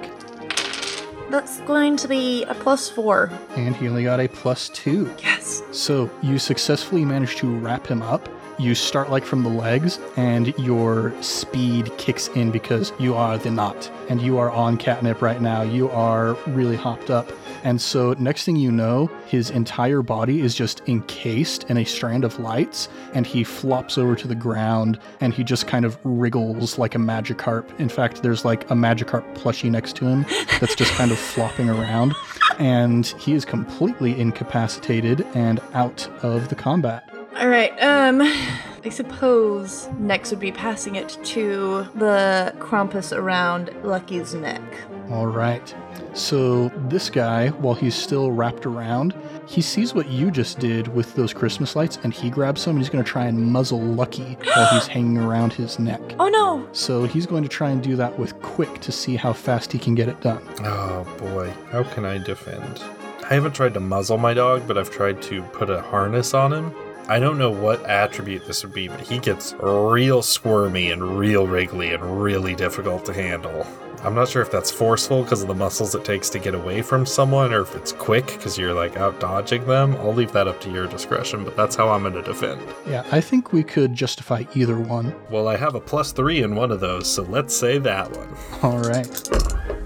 [1.31, 3.31] That's going to be a plus four.
[3.57, 5.15] And he only got a plus two.
[5.23, 5.63] Yes.
[5.73, 8.29] So you successfully manage to wrap him up.
[8.59, 13.53] You start like from the legs, and your speed kicks in because you are the
[13.53, 15.63] knot, and you are on catnip right now.
[15.63, 17.31] You are really hopped up.
[17.63, 22.25] And so, next thing you know, his entire body is just encased in a strand
[22.25, 26.79] of lights, and he flops over to the ground and he just kind of wriggles
[26.79, 27.79] like a Magikarp.
[27.79, 30.27] In fact, there's like a Magikarp plushie next to him
[30.61, 32.15] that's just kind of flopping around,
[32.59, 37.09] and he is completely incapacitated and out of the combat.
[37.39, 37.71] All right.
[37.81, 44.63] Um, I suppose next would be passing it to the Krampus around Lucky's neck.
[45.11, 45.75] All right.
[46.15, 49.15] So this guy, while he's still wrapped around,
[49.47, 52.81] he sees what you just did with those Christmas lights, and he grabs some and
[52.81, 56.01] he's going to try and muzzle Lucky while he's hanging around his neck.
[56.19, 56.69] Oh no!
[56.73, 59.79] So he's going to try and do that with Quick to see how fast he
[59.79, 60.43] can get it done.
[60.65, 62.83] Oh boy, how can I defend?
[63.31, 66.53] I haven't tried to muzzle my dog, but I've tried to put a harness on
[66.53, 66.75] him.
[67.11, 71.47] I don't know what attribute this would be, but he gets real squirmy and real
[71.47, 73.67] wriggly and really difficult to handle.
[74.03, 76.83] I'm not sure if that's forceful because of the muscles it takes to get away
[76.83, 79.97] from someone or if it's quick because you're like out dodging them.
[79.97, 82.61] I'll leave that up to your discretion, but that's how I'm going to defend.
[82.87, 85.15] Yeah, I think we could justify either one.
[85.31, 88.37] Well, I have a plus three in one of those, so let's say that one.
[88.63, 89.78] All right.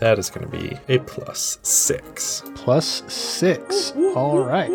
[0.00, 2.42] That is going to be a plus six.
[2.54, 3.92] Plus six.
[4.16, 4.70] All right.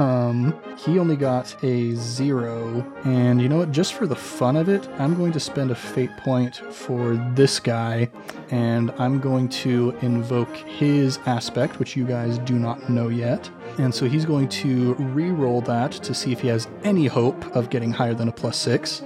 [0.00, 2.84] Um, he only got a zero.
[3.04, 3.70] And you know what?
[3.72, 7.60] Just for the fun of it, I'm going to spend a fate point for this
[7.60, 8.10] guy.
[8.50, 13.48] And I'm going to invoke his aspect, which you guys do not know yet.
[13.78, 17.44] And so he's going to re roll that to see if he has any hope
[17.54, 19.02] of getting higher than a plus six.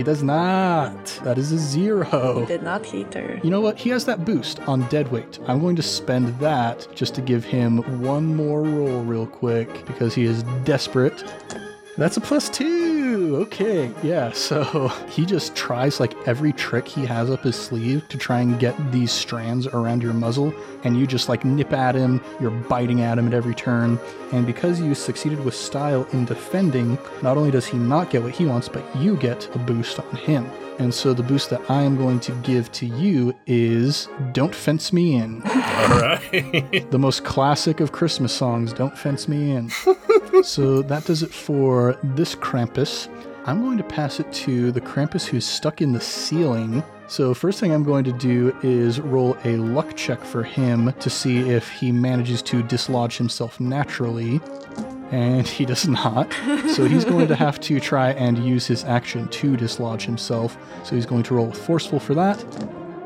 [0.00, 1.04] He does not.
[1.24, 2.46] That is a zero.
[2.46, 3.38] Did not hit her.
[3.44, 3.76] You know what?
[3.76, 5.38] He has that boost on dead weight.
[5.46, 10.14] I'm going to spend that just to give him one more roll real quick because
[10.14, 11.22] he is desperate.
[11.98, 12.89] That's a plus two.
[13.14, 14.32] Okay, yeah.
[14.32, 18.58] So he just tries like every trick he has up his sleeve to try and
[18.58, 22.20] get these strands around your muzzle, and you just like nip at him.
[22.40, 23.98] You're biting at him at every turn,
[24.32, 28.32] and because you succeeded with style in defending, not only does he not get what
[28.32, 30.50] he wants, but you get a boost on him.
[30.78, 34.94] And so the boost that I am going to give to you is Don't Fence
[34.94, 35.42] Me In.
[35.44, 35.50] All
[36.00, 36.90] right.
[36.90, 39.70] the most classic of Christmas songs, Don't Fence Me In.
[40.42, 43.08] so that does it for this Krampus.
[43.46, 46.84] I'm going to pass it to the Krampus who's stuck in the ceiling.
[47.08, 51.10] So, first thing I'm going to do is roll a luck check for him to
[51.10, 54.40] see if he manages to dislodge himself naturally.
[55.10, 56.32] And he does not.
[56.74, 60.56] So he's going to have to try and use his action to dislodge himself.
[60.84, 62.38] So he's going to roll forceful for that.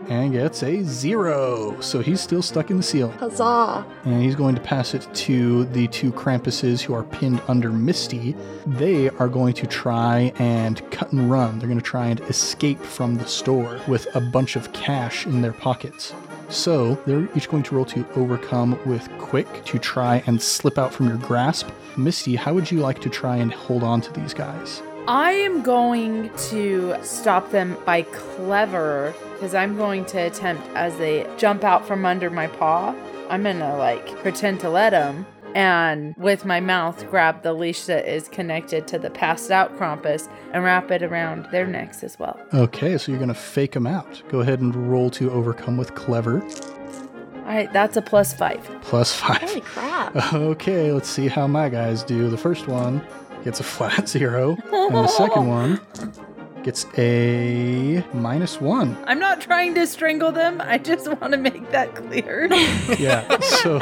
[0.08, 1.80] And gets a zero.
[1.80, 3.10] So he's still stuck in the seal.
[3.12, 3.86] Huzzah!
[4.04, 8.36] And he's going to pass it to the two Krampuses who are pinned under Misty.
[8.66, 11.58] They are going to try and cut and run.
[11.58, 15.42] They're going to try and escape from the store with a bunch of cash in
[15.42, 16.12] their pockets.
[16.48, 20.92] So they're each going to roll to overcome with quick to try and slip out
[20.92, 21.68] from your grasp.
[21.96, 24.82] Misty, how would you like to try and hold on to these guys?
[25.06, 31.28] I am going to stop them by clever because I'm going to attempt as they
[31.36, 32.94] jump out from under my paw.
[33.28, 38.12] I'm gonna like pretend to let them and with my mouth grab the leash that
[38.12, 42.38] is connected to the passed out Krampus and wrap it around their necks as well.
[42.52, 44.20] Okay, so you're going to fake them out.
[44.28, 46.42] Go ahead and roll to overcome with clever.
[46.42, 48.68] All right, that's a plus five.
[48.82, 49.42] Plus five.
[49.42, 50.16] Holy crap!
[50.34, 52.28] Okay, let's see how my guys do.
[52.30, 53.06] The first one
[53.44, 55.80] gets a flat zero, and the second one
[56.64, 58.96] gets a minus one.
[59.06, 60.60] I'm not trying to strangle them.
[60.60, 62.48] I just want to make that clear.
[62.98, 63.78] Yeah, so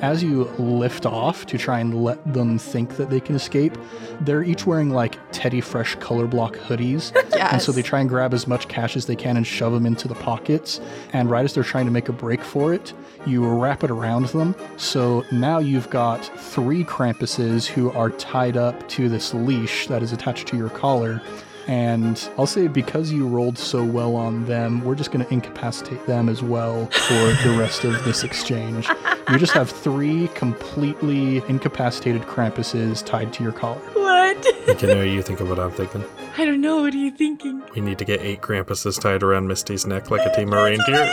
[0.00, 3.76] as you lift off to try and let them think that they can escape,
[4.20, 7.14] they're each wearing like Teddy Fresh color block hoodies.
[7.38, 9.86] And so they try and grab as much cash as they can and shove them
[9.86, 10.80] into the pockets.
[11.12, 12.92] And right as they're trying to make a break for it,
[13.26, 14.54] you wrap it around them.
[14.76, 20.12] So now you've got three Krampuses who are tied up to this leash that is
[20.12, 21.22] attached to your collar.
[21.66, 26.06] And I'll say because you rolled so well on them, we're just going to incapacitate
[26.06, 28.88] them as well for the rest of this exchange.
[29.30, 33.80] You just have three completely incapacitated Krampuses tied to your collar.
[33.94, 34.16] What?
[34.26, 34.78] What?
[34.78, 36.04] Can know you think of what I'm thinking?
[36.36, 36.82] I don't know.
[36.82, 37.62] What are you thinking?
[37.74, 41.10] We need to get eight Krampuses tied around Misty's neck like a team of reindeer.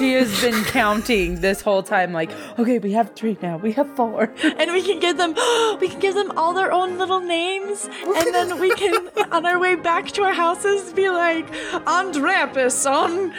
[0.00, 3.94] She has been counting this whole time, like, okay, we have three now, we have
[3.96, 4.32] four.
[4.42, 5.34] and we can give them
[5.78, 9.58] we can give them all their own little names and then we can on our
[9.58, 11.46] way back to our houses be like
[11.86, 13.34] on Drampus, on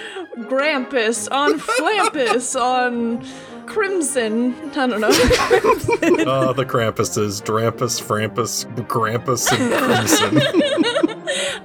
[0.48, 3.26] Grampus, on Flampus, on
[3.66, 4.54] Crimson.
[4.72, 5.10] I don't know.
[5.10, 10.62] oh, the Krampuses, Drampus, Frampus, Grampus, and Crimson.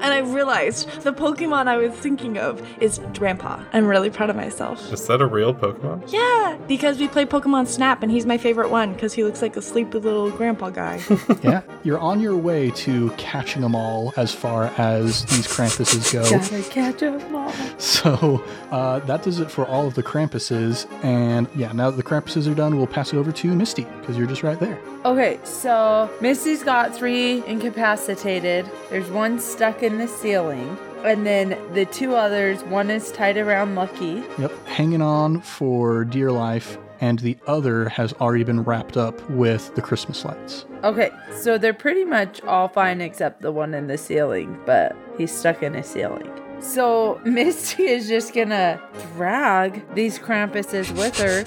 [0.01, 3.65] And I realized the Pokemon I was thinking of is Drampa.
[3.73, 4.93] I'm really proud of myself.
[4.93, 6.13] Is that a real Pokemon?
[6.13, 9.57] Yeah, because we play Pokemon Snap and he's my favorite one because he looks like
[9.57, 11.01] a sleepy little grandpa guy.
[11.43, 16.29] yeah, you're on your way to catching them all as far as these Krampuses go.
[16.29, 17.53] Gotta catch 'em all.
[17.79, 20.87] So uh, that does it for all of the Krampuses.
[21.05, 24.17] And yeah, now that the Krampuses are done, we'll pass it over to Misty because
[24.17, 24.79] you're just right there.
[25.05, 28.69] Okay, so Misty's got three incapacitated.
[28.91, 30.77] There's one stuck in the ceiling.
[31.07, 34.25] And then the two others, one is tied around Lucky.
[34.39, 39.73] Yep, hanging on for dear life, and the other has already been wrapped up with
[39.77, 40.67] the Christmas lights.
[40.83, 45.31] Okay, so they're pretty much all fine except the one in the ceiling, but he's
[45.31, 46.29] stuck in a ceiling.
[46.61, 48.81] So Misty is just gonna
[49.15, 51.45] drag these Krampuses with her.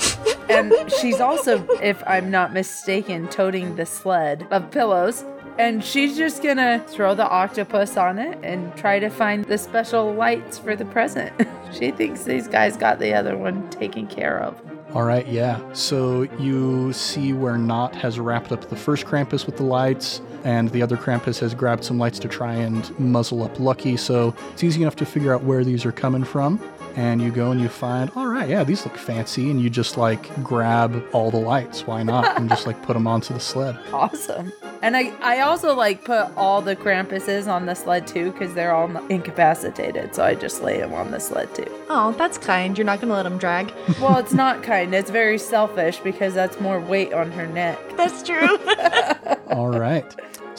[0.50, 5.24] And she's also, if I'm not mistaken, toting the sled of pillows.
[5.58, 10.14] And she's just gonna throw the octopus on it and try to find the special
[10.14, 11.34] lights for the present.
[11.74, 14.60] she thinks these guys got the other one taken care of.
[14.94, 15.62] All right, yeah.
[15.74, 20.70] So you see where Knot has wrapped up the first Krampus with the lights, and
[20.70, 23.98] the other Krampus has grabbed some lights to try and muzzle up Lucky.
[23.98, 26.60] So it's easy enough to figure out where these are coming from.
[27.00, 29.50] And you go and you find, all right, yeah, these look fancy.
[29.50, 31.88] And you just like grab all the lights.
[31.88, 32.38] Why not?
[32.38, 33.80] and just like put them onto the sled.
[33.94, 34.52] Awesome.
[34.82, 38.74] And I, I also like put all the Krampuses on the sled too because they're
[38.74, 40.14] all incapacitated.
[40.14, 41.68] So I just lay them on the sled too.
[41.90, 42.78] oh, that's kind.
[42.78, 43.74] You're not gonna let him drag.
[44.02, 44.94] Well, it's not kind.
[44.94, 47.78] It's very selfish because that's more weight on her neck.
[47.98, 48.58] That's true.
[49.48, 50.06] All right.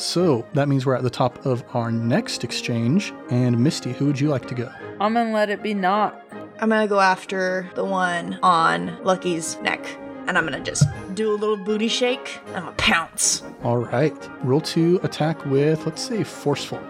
[0.00, 3.12] So that means we're at the top of our next exchange.
[3.28, 4.72] And Misty, who would you like to go?
[4.98, 6.24] I'm gonna let it be not.
[6.58, 9.84] I'm gonna go after the one on Lucky's neck.
[10.26, 12.40] And I'm gonna just do a little booty shake.
[12.54, 13.42] I'm gonna pounce.
[13.62, 14.16] All right.
[14.42, 16.80] Roll two attack with, let's say, forceful.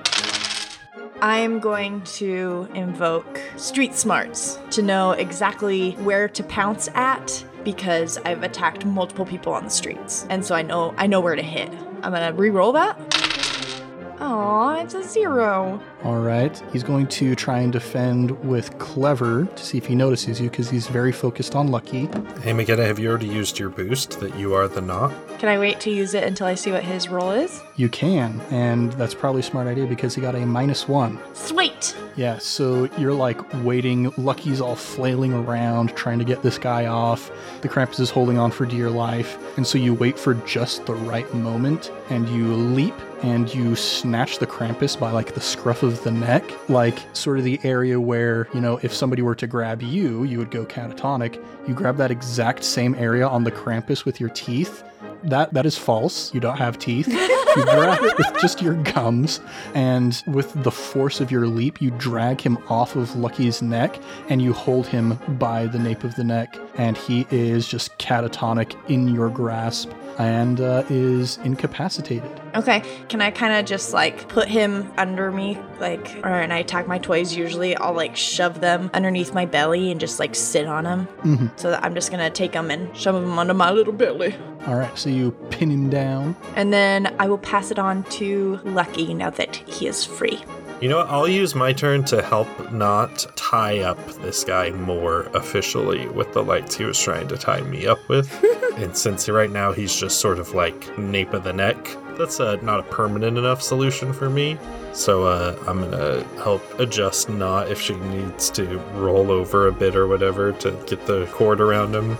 [1.20, 8.18] I am going to invoke street smarts to know exactly where to pounce at because
[8.18, 10.26] I've attacked multiple people on the streets.
[10.30, 11.72] And so I know I know where to hit.
[12.02, 12.96] I'm gonna re-roll that.
[14.30, 15.82] Aw, it's a zero.
[16.04, 16.62] All right.
[16.72, 20.70] He's going to try and defend with clever to see if he notices you because
[20.70, 22.08] he's very focused on Lucky.
[22.40, 25.12] Hey, McKenna, have you already used your boost that you are the knot?
[25.40, 27.60] Can I wait to use it until I see what his roll is?
[27.74, 31.18] You can, and that's probably a smart idea because he got a minus one.
[31.34, 31.96] Sweet.
[32.14, 34.12] Yeah, so you're like waiting.
[34.16, 37.32] Lucky's all flailing around trying to get this guy off.
[37.62, 39.38] The Krampus is holding on for dear life.
[39.56, 43.76] And so you wait for just the right moment and you leap and you
[44.20, 47.98] snatch the Krampus by like the scruff of the neck, like sort of the area
[47.98, 51.42] where, you know, if somebody were to grab you, you would go catatonic.
[51.66, 54.84] You grab that exact same area on the Krampus with your teeth.
[55.22, 56.34] That that is false.
[56.34, 57.08] You don't have teeth.
[57.08, 59.40] You grab it with just your gums,
[59.74, 64.40] and with the force of your leap, you drag him off of Lucky's neck, and
[64.40, 69.08] you hold him by the nape of the neck, and he is just catatonic in
[69.08, 72.30] your grasp and uh, is incapacitated.
[72.54, 76.58] Okay, can I kind of just like put him under me, like, or and I
[76.58, 80.66] attack my toys usually, I'll like shove them underneath my belly and just like sit
[80.66, 81.06] on them.
[81.22, 81.46] Mm-hmm.
[81.56, 84.34] So that I'm just gonna take them and shove them under my little belly.
[84.66, 86.36] All right, so you pin him down.
[86.56, 90.42] And then I will pass it on to Lucky now that he is free.
[90.80, 91.10] You know what?
[91.10, 96.42] I'll use my turn to help not tie up this guy more officially with the
[96.42, 98.32] lights he was trying to tie me up with.
[98.76, 101.76] and since right now he's just sort of like nape of the neck,
[102.16, 104.56] that's uh, not a permanent enough solution for me.
[104.94, 109.94] So uh, I'm gonna help adjust Knot if she needs to roll over a bit
[109.94, 112.16] or whatever to get the cord around him.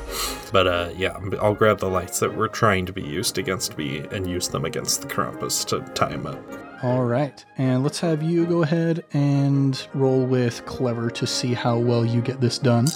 [0.52, 4.00] But uh, yeah, I'll grab the lights that were trying to be used against me
[4.10, 6.69] and use them against the Krampus to tie him up.
[6.82, 11.76] All right, and let's have you go ahead and roll with clever to see how
[11.76, 12.86] well you get this done.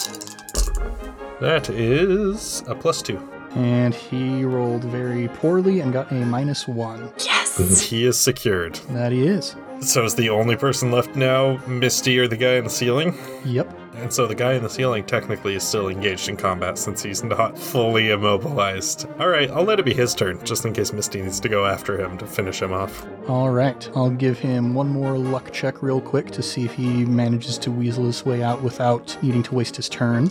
[1.40, 3.20] That is a plus two.
[3.50, 7.12] And he rolled very poorly and got a minus one.
[7.24, 7.82] Yes!
[7.82, 8.76] He is secured.
[8.88, 9.54] That he is.
[9.80, 13.14] So is the only person left now Misty or the guy in the ceiling?
[13.44, 13.78] Yep.
[13.96, 17.22] And so the guy in the ceiling technically is still engaged in combat since he's
[17.24, 19.06] not fully immobilized.
[19.18, 21.64] All right, I'll let it be his turn, just in case Misty needs to go
[21.64, 23.06] after him to finish him off.
[23.28, 27.04] All right, I'll give him one more luck check real quick to see if he
[27.04, 30.28] manages to weasel his way out without needing to waste his turn.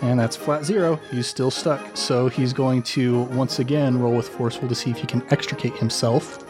[0.00, 0.96] And that's flat zero.
[1.10, 1.96] He's still stuck.
[1.96, 5.74] So he's going to once again roll with forceful to see if he can extricate
[5.76, 6.44] himself.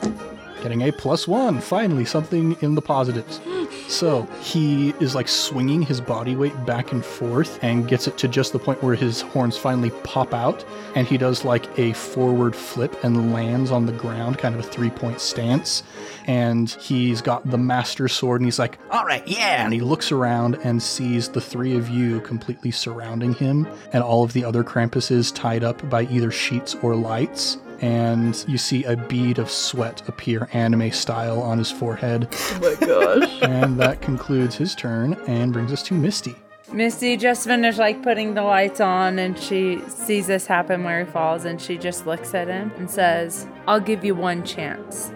[0.64, 1.60] Getting a plus one.
[1.60, 3.38] Finally, something in the positives.
[3.86, 8.28] So he is like swinging his body weight back and forth and gets it to
[8.28, 10.64] just the point where his horns finally pop out.
[10.94, 14.66] And he does like a forward flip and lands on the ground, kind of a
[14.66, 15.82] three point stance.
[16.26, 19.66] And he's got the master sword and he's like, all right, yeah.
[19.66, 24.24] And he looks around and sees the three of you completely surrounding him and all
[24.24, 28.96] of the other Krampuses tied up by either sheets or lights and you see a
[28.96, 32.28] bead of sweat appear anime style on his forehead.
[32.32, 33.42] Oh my gosh.
[33.42, 36.36] and that concludes his turn and brings us to Misty.
[36.72, 41.10] Misty just finished like putting the lights on and she sees this happen where he
[41.10, 45.12] falls and she just looks at him and says, I'll give you one chance.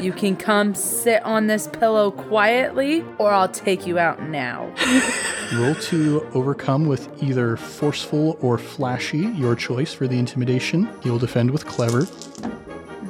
[0.00, 4.72] You can come sit on this pillow quietly or I'll take you out now.
[5.54, 10.88] Roll to overcome with either forceful or flashy, your choice for the intimidation.
[11.02, 12.06] You'll defend with clever.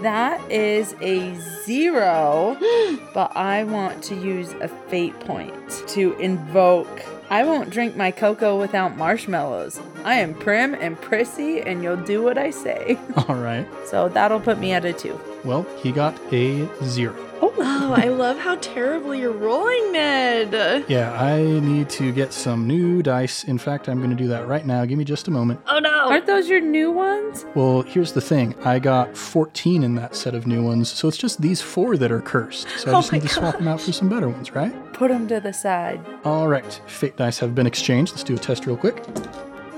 [0.03, 1.33] That is a
[1.65, 2.57] zero,
[3.15, 5.55] but I want to use a fate point
[5.89, 7.05] to invoke.
[7.33, 9.81] I won't drink my cocoa without marshmallows.
[10.05, 12.99] I am prim and prissy, and you'll do what I say.
[13.29, 13.67] All right.
[13.87, 15.19] So that'll put me at a two.
[15.45, 17.17] Well, he got a zero.
[17.45, 20.85] Oh, I love how terribly you're rolling, Ned.
[20.89, 23.45] Yeah, I need to get some new dice.
[23.45, 24.85] In fact, I'm going to do that right now.
[24.85, 25.61] Give me just a moment.
[25.67, 25.91] Oh no.
[25.91, 27.45] Aren't those your new ones?
[27.55, 31.17] Well, here's the thing I got 14 in that set of new ones, so it's
[31.17, 32.69] just these four that are cursed.
[32.79, 34.93] So I Oh just my need to swap them out for some better ones, right?
[34.93, 36.01] Put them to the side.
[36.25, 38.13] All right, fate dice have been exchanged.
[38.13, 39.05] Let's do a test real quick.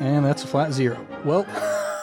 [0.01, 1.05] And that's a flat zero.
[1.25, 1.45] Well,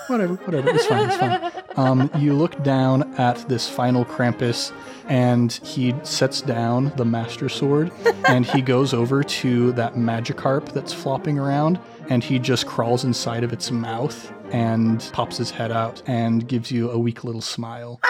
[0.08, 0.70] whatever, whatever.
[0.70, 1.52] It's fine, it's fine.
[1.78, 4.74] Um, you look down at this final Krampus,
[5.08, 7.92] and he sets down the Master Sword,
[8.28, 11.80] and he goes over to that Magikarp that's flopping around,
[12.10, 16.72] and he just crawls inside of its mouth and pops his head out and gives
[16.72, 18.02] you a weak little smile.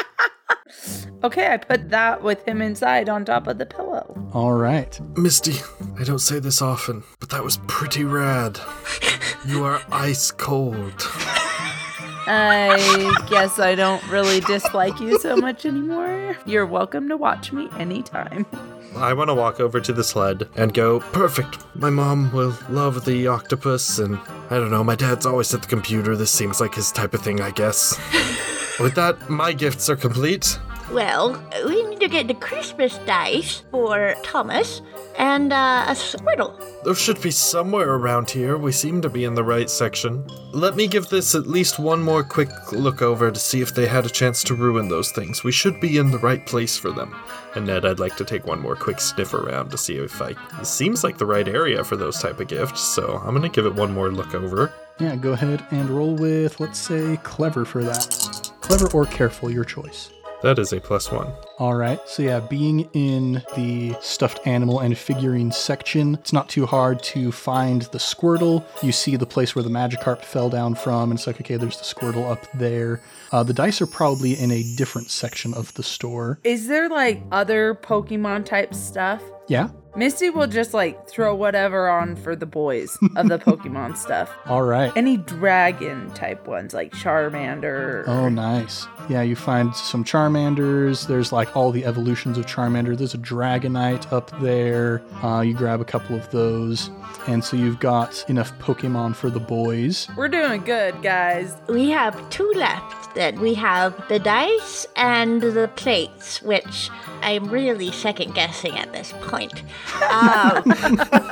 [1.23, 4.29] Okay, I put that with him inside on top of the pillow.
[4.33, 4.99] All right.
[5.17, 5.55] Misty,
[5.99, 8.59] I don't say this often, but that was pretty rad.
[9.45, 10.93] You are ice cold.
[12.27, 16.37] I guess I don't really dislike you so much anymore.
[16.45, 18.45] You're welcome to watch me anytime.
[18.95, 21.57] I want to walk over to the sled and go, perfect.
[21.75, 24.17] My mom will love the octopus, and
[24.49, 26.15] I don't know, my dad's always at the computer.
[26.15, 27.99] This seems like his type of thing, I guess.
[28.81, 30.57] With that, my gifts are complete.
[30.91, 34.81] Well, we need to get the Christmas dice for Thomas
[35.17, 36.59] and uh, a Squirtle.
[36.83, 38.57] Those should be somewhere around here.
[38.57, 40.27] We seem to be in the right section.
[40.51, 43.87] Let me give this at least one more quick look over to see if they
[43.87, 45.43] had a chance to ruin those things.
[45.43, 47.15] We should be in the right place for them.
[47.55, 50.33] And Ned, I'd like to take one more quick sniff around to see if I.
[50.59, 53.65] It seems like the right area for those type of gifts, so I'm gonna give
[53.65, 54.73] it one more look over.
[55.01, 58.51] Yeah, go ahead and roll with, let's say, clever for that.
[58.61, 60.11] Clever or careful, your choice.
[60.43, 61.33] That is a plus one.
[61.57, 61.99] All right.
[62.07, 67.31] So, yeah, being in the stuffed animal and figurine section, it's not too hard to
[67.31, 68.63] find the Squirtle.
[68.83, 71.77] You see the place where the Magikarp fell down from, and it's like, okay, there's
[71.77, 73.01] the Squirtle up there.
[73.31, 76.39] Uh, the dice are probably in a different section of the store.
[76.43, 79.23] Is there like other Pokemon type stuff?
[79.47, 79.69] Yeah.
[79.95, 84.31] Misty will just like throw whatever on for the boys of the Pokemon stuff.
[84.45, 84.91] All right.
[84.95, 88.07] Any dragon type ones like Charmander.
[88.07, 88.87] Oh, nice.
[89.09, 91.07] Yeah, you find some Charmanders.
[91.07, 92.97] There's like all the evolutions of Charmander.
[92.97, 95.01] There's a Dragonite up there.
[95.23, 96.89] Uh, you grab a couple of those.
[97.27, 100.07] And so you've got enough Pokemon for the boys.
[100.15, 101.55] We're doing good, guys.
[101.67, 103.39] We have two left then.
[103.39, 106.89] We have the dice and the plates, which
[107.21, 109.63] I'm really second guessing at this point.
[110.09, 110.63] Um,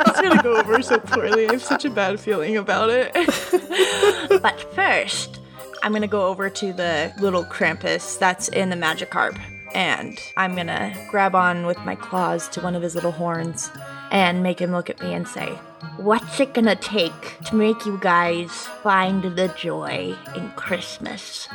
[0.09, 1.47] It's gonna go over so poorly.
[1.47, 3.13] I have such a bad feeling about it.
[4.41, 5.39] but first,
[5.83, 9.39] I'm gonna go over to the little Krampus that's in the Magikarp.
[9.73, 13.71] And I'm gonna grab on with my claws to one of his little horns
[14.11, 15.49] and make him look at me and say,
[15.97, 18.49] What's it gonna take to make you guys
[18.83, 21.47] find the joy in Christmas?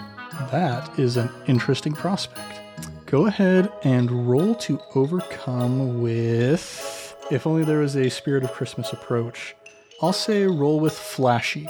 [0.50, 2.60] That is an interesting prospect.
[3.06, 7.16] Go ahead and roll to overcome with.
[7.30, 9.54] If only there was a Spirit of Christmas approach.
[10.02, 11.66] I'll say roll with Flashy.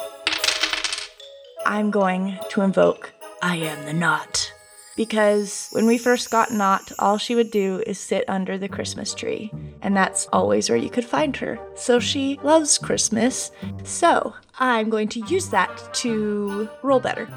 [1.66, 3.12] I'm going to invoke
[3.42, 4.52] I am the knot.
[4.96, 9.12] because when we first got Not, all she would do is sit under the Christmas
[9.14, 9.50] tree,
[9.82, 11.58] and that's always where you could find her.
[11.74, 13.50] So she loves Christmas.
[13.82, 17.28] So I'm going to use that to roll better.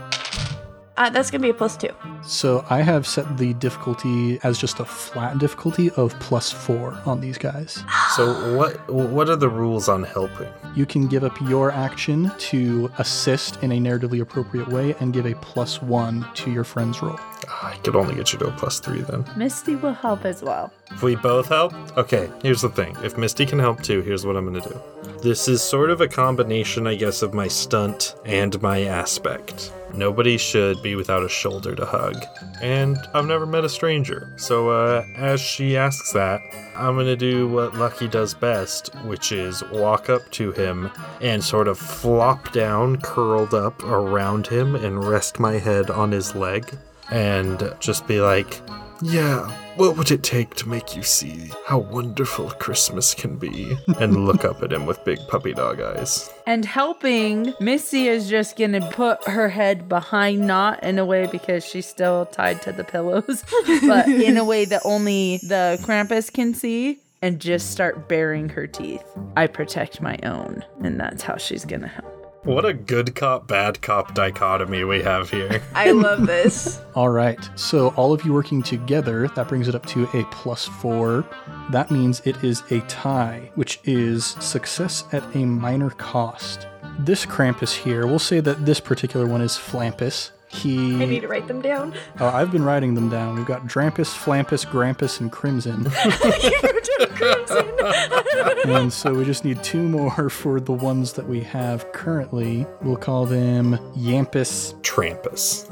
[0.98, 1.90] Uh, that's gonna be a plus two.
[2.24, 7.22] So I have set the difficulty as just a flat difficulty of plus four on
[7.22, 7.84] these guys.
[8.16, 10.50] So what what are the rules on helping?
[10.76, 15.28] You can give up your action to assist in a narratively appropriate way and give
[15.28, 17.20] a plus one to your friend's roll.
[17.50, 19.26] I could only get you to a plus three then.
[19.36, 20.72] Misty will help as well.
[20.92, 21.74] If we both help?
[21.98, 22.96] Okay, here's the thing.
[23.04, 24.82] If Misty can help too, here's what I'm gonna do.
[25.22, 29.74] This is sort of a combination, I guess, of my stunt and my aspect.
[29.94, 32.24] Nobody should be without a shoulder to hug.
[32.62, 34.34] And I've never met a stranger.
[34.38, 36.42] So, uh, as she asks that,
[36.76, 41.68] I'm gonna do what Lucky does best, which is walk up to him and sort
[41.68, 46.78] of flop down, curled up around him, and rest my head on his leg.
[47.12, 48.62] And just be like,
[49.02, 53.78] yeah, what would it take to make you see how wonderful Christmas can be?
[54.00, 56.32] And look up at him with big puppy dog eyes.
[56.46, 61.66] And helping, Missy is just gonna put her head behind Knot in a way because
[61.66, 63.44] she's still tied to the pillows,
[63.88, 68.68] but in a way that only the Krampus can see, and just start baring her
[68.68, 69.04] teeth.
[69.36, 72.17] I protect my own, and that's how she's gonna help.
[72.48, 75.62] What a good cop, bad cop dichotomy we have here.
[75.76, 76.80] I love this.
[76.96, 80.64] All right, so all of you working together, that brings it up to a plus
[80.64, 81.26] four.
[81.72, 86.68] That means it is a tie, which is success at a minor cost.
[87.00, 90.32] This Krampus here, we'll say that this particular one is Flampus.
[90.50, 91.02] He.
[91.02, 91.94] I need to write them down.
[92.20, 93.36] Oh, I've been writing them down.
[93.36, 95.86] We've got Drampus, Flampus, Grampus, and Crimson.
[98.68, 102.66] and so we just need two more for the ones that we have currently.
[102.82, 105.70] We'll call them Yampus, Trampus.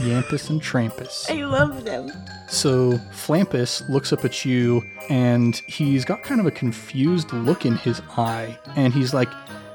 [0.00, 1.30] Yampus, and Trampus.
[1.30, 2.10] I love them.
[2.48, 7.76] So Flampus looks up at you and he's got kind of a confused look in
[7.76, 8.58] his eye.
[8.76, 9.30] And he's like,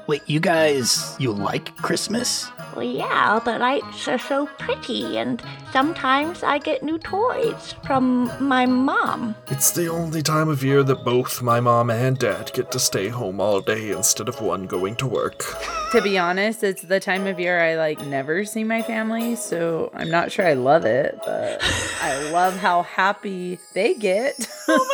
[0.06, 2.48] Wait, you guys, you like Christmas?
[2.76, 8.66] Well, yeah, the lights are so pretty, and sometimes I get new toys from my
[8.66, 9.34] mom.
[9.46, 13.08] It's the only time of year that both my mom and dad get to stay
[13.08, 15.42] home all day instead of one going to work.
[15.92, 19.90] To be honest, it's the time of year I like never see my family, so
[19.94, 21.60] I'm not sure I love it, but
[22.02, 24.34] I love how happy they get.
[24.68, 24.84] Oh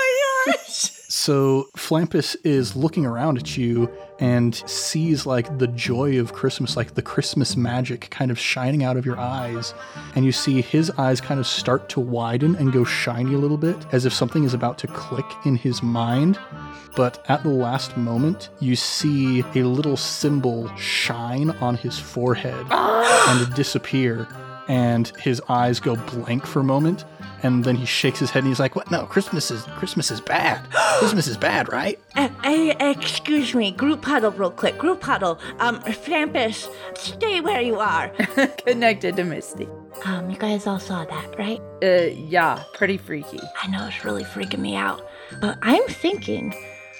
[0.46, 0.91] my gosh.
[1.22, 6.94] So Flampus is looking around at you and sees like the joy of Christmas, like
[6.94, 9.72] the Christmas magic kind of shining out of your eyes.
[10.16, 13.56] And you see his eyes kind of start to widen and go shiny a little
[13.56, 16.40] bit, as if something is about to click in his mind.
[16.96, 23.54] But at the last moment, you see a little symbol shine on his forehead and
[23.54, 24.26] disappear.
[24.66, 27.04] And his eyes go blank for a moment.
[27.42, 28.90] And then he shakes his head and he's like, What?
[28.90, 30.66] No, Christmas is Christmas is bad.
[30.98, 31.98] Christmas is bad, right?
[32.16, 34.78] Uh, uh, excuse me, group huddle real quick.
[34.78, 35.38] Group huddle.
[35.58, 38.08] Um, Flampus, stay where you are.
[38.66, 39.68] Connected to Misty.
[40.04, 41.60] Um, you guys all saw that, right?
[41.82, 43.40] Uh, yeah, pretty freaky.
[43.62, 45.06] I know it's really freaking me out.
[45.40, 46.54] But I'm thinking,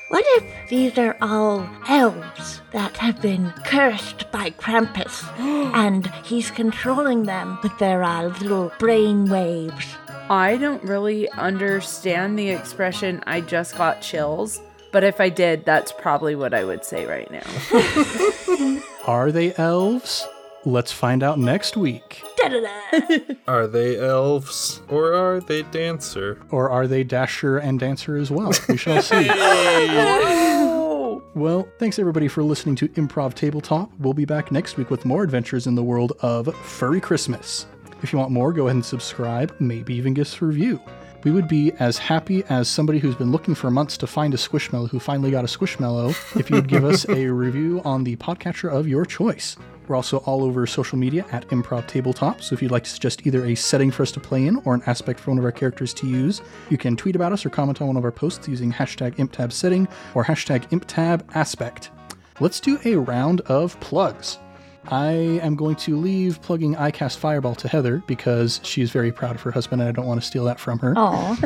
[0.09, 7.25] what if these are all elves that have been cursed by Krampus and he's controlling
[7.25, 9.87] them with their uh, little brain waves?
[10.31, 14.61] I don't really understand the expression I just got chills,
[14.91, 18.81] but if I did, that's probably what I would say right now.
[19.07, 20.27] Are they elves?
[20.65, 22.23] Let's find out next week.
[23.49, 26.41] Are they elves or are they dancer?
[26.51, 28.53] Or are they Dasher and Dancer as well?
[28.69, 29.29] We shall see.
[31.35, 33.91] Well, thanks everybody for listening to Improv Tabletop.
[33.99, 37.65] We'll be back next week with more adventures in the world of Furry Christmas.
[38.03, 40.81] If you want more, go ahead and subscribe, maybe even give us a review.
[41.25, 44.37] We would be as happy as somebody who's been looking for months to find a
[44.37, 48.73] Squishmallow who finally got a Squishmallow if you'd give us a review on the podcatcher
[48.73, 49.57] of your choice.
[49.87, 53.25] We're also all over social media at Improv Tabletop, so if you'd like to suggest
[53.25, 55.53] either a setting for us to play in or an aspect for one of our
[55.53, 58.49] characters to use, you can tweet about us or comment on one of our posts
[58.49, 61.91] using hashtag ImpTabSetting or hashtag ImpTabAspect.
[62.41, 64.39] Let's do a round of plugs.
[64.89, 69.43] I am going to leave plugging iCast Fireball to Heather because she's very proud of
[69.43, 70.95] her husband and I don't want to steal that from her.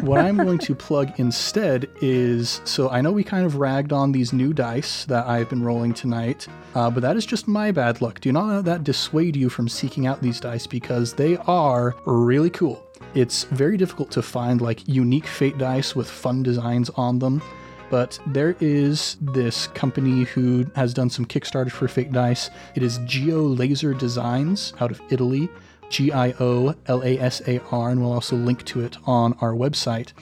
[0.03, 4.12] What I'm going to plug instead is so I know we kind of ragged on
[4.12, 8.01] these new dice that I've been rolling tonight, uh, but that is just my bad
[8.01, 8.20] luck.
[8.20, 12.51] Do not let that dissuade you from seeking out these dice because they are really
[12.51, 12.82] cool.
[13.14, 17.43] It's very difficult to find like unique fate dice with fun designs on them.
[17.91, 22.51] But there is this company who has done some Kickstarters for fate Dice.
[22.74, 25.49] It is GioLasar Designs out of Italy.
[25.89, 29.34] G I O L A S A R, and we'll also link to it on
[29.34, 30.12] our website.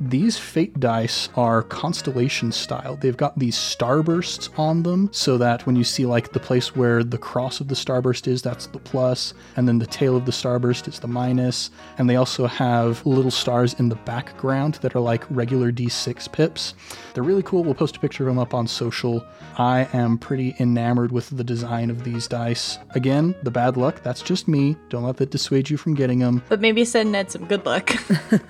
[0.00, 2.96] These fate dice are constellation style.
[2.96, 7.04] They've got these starbursts on them so that when you see like the place where
[7.04, 10.32] the cross of the starburst is, that's the plus, and then the tail of the
[10.32, 11.70] starburst is the minus.
[11.98, 16.72] And they also have little stars in the background that are like regular D6 pips.
[17.12, 17.62] They're really cool.
[17.62, 19.22] We'll post a picture of them up on social.
[19.58, 22.78] I am pretty enamored with the design of these dice.
[22.94, 24.76] Again, the bad luck, that's just me.
[24.88, 26.42] Don't let that dissuade you from getting them.
[26.48, 27.90] But maybe send Ned some good luck.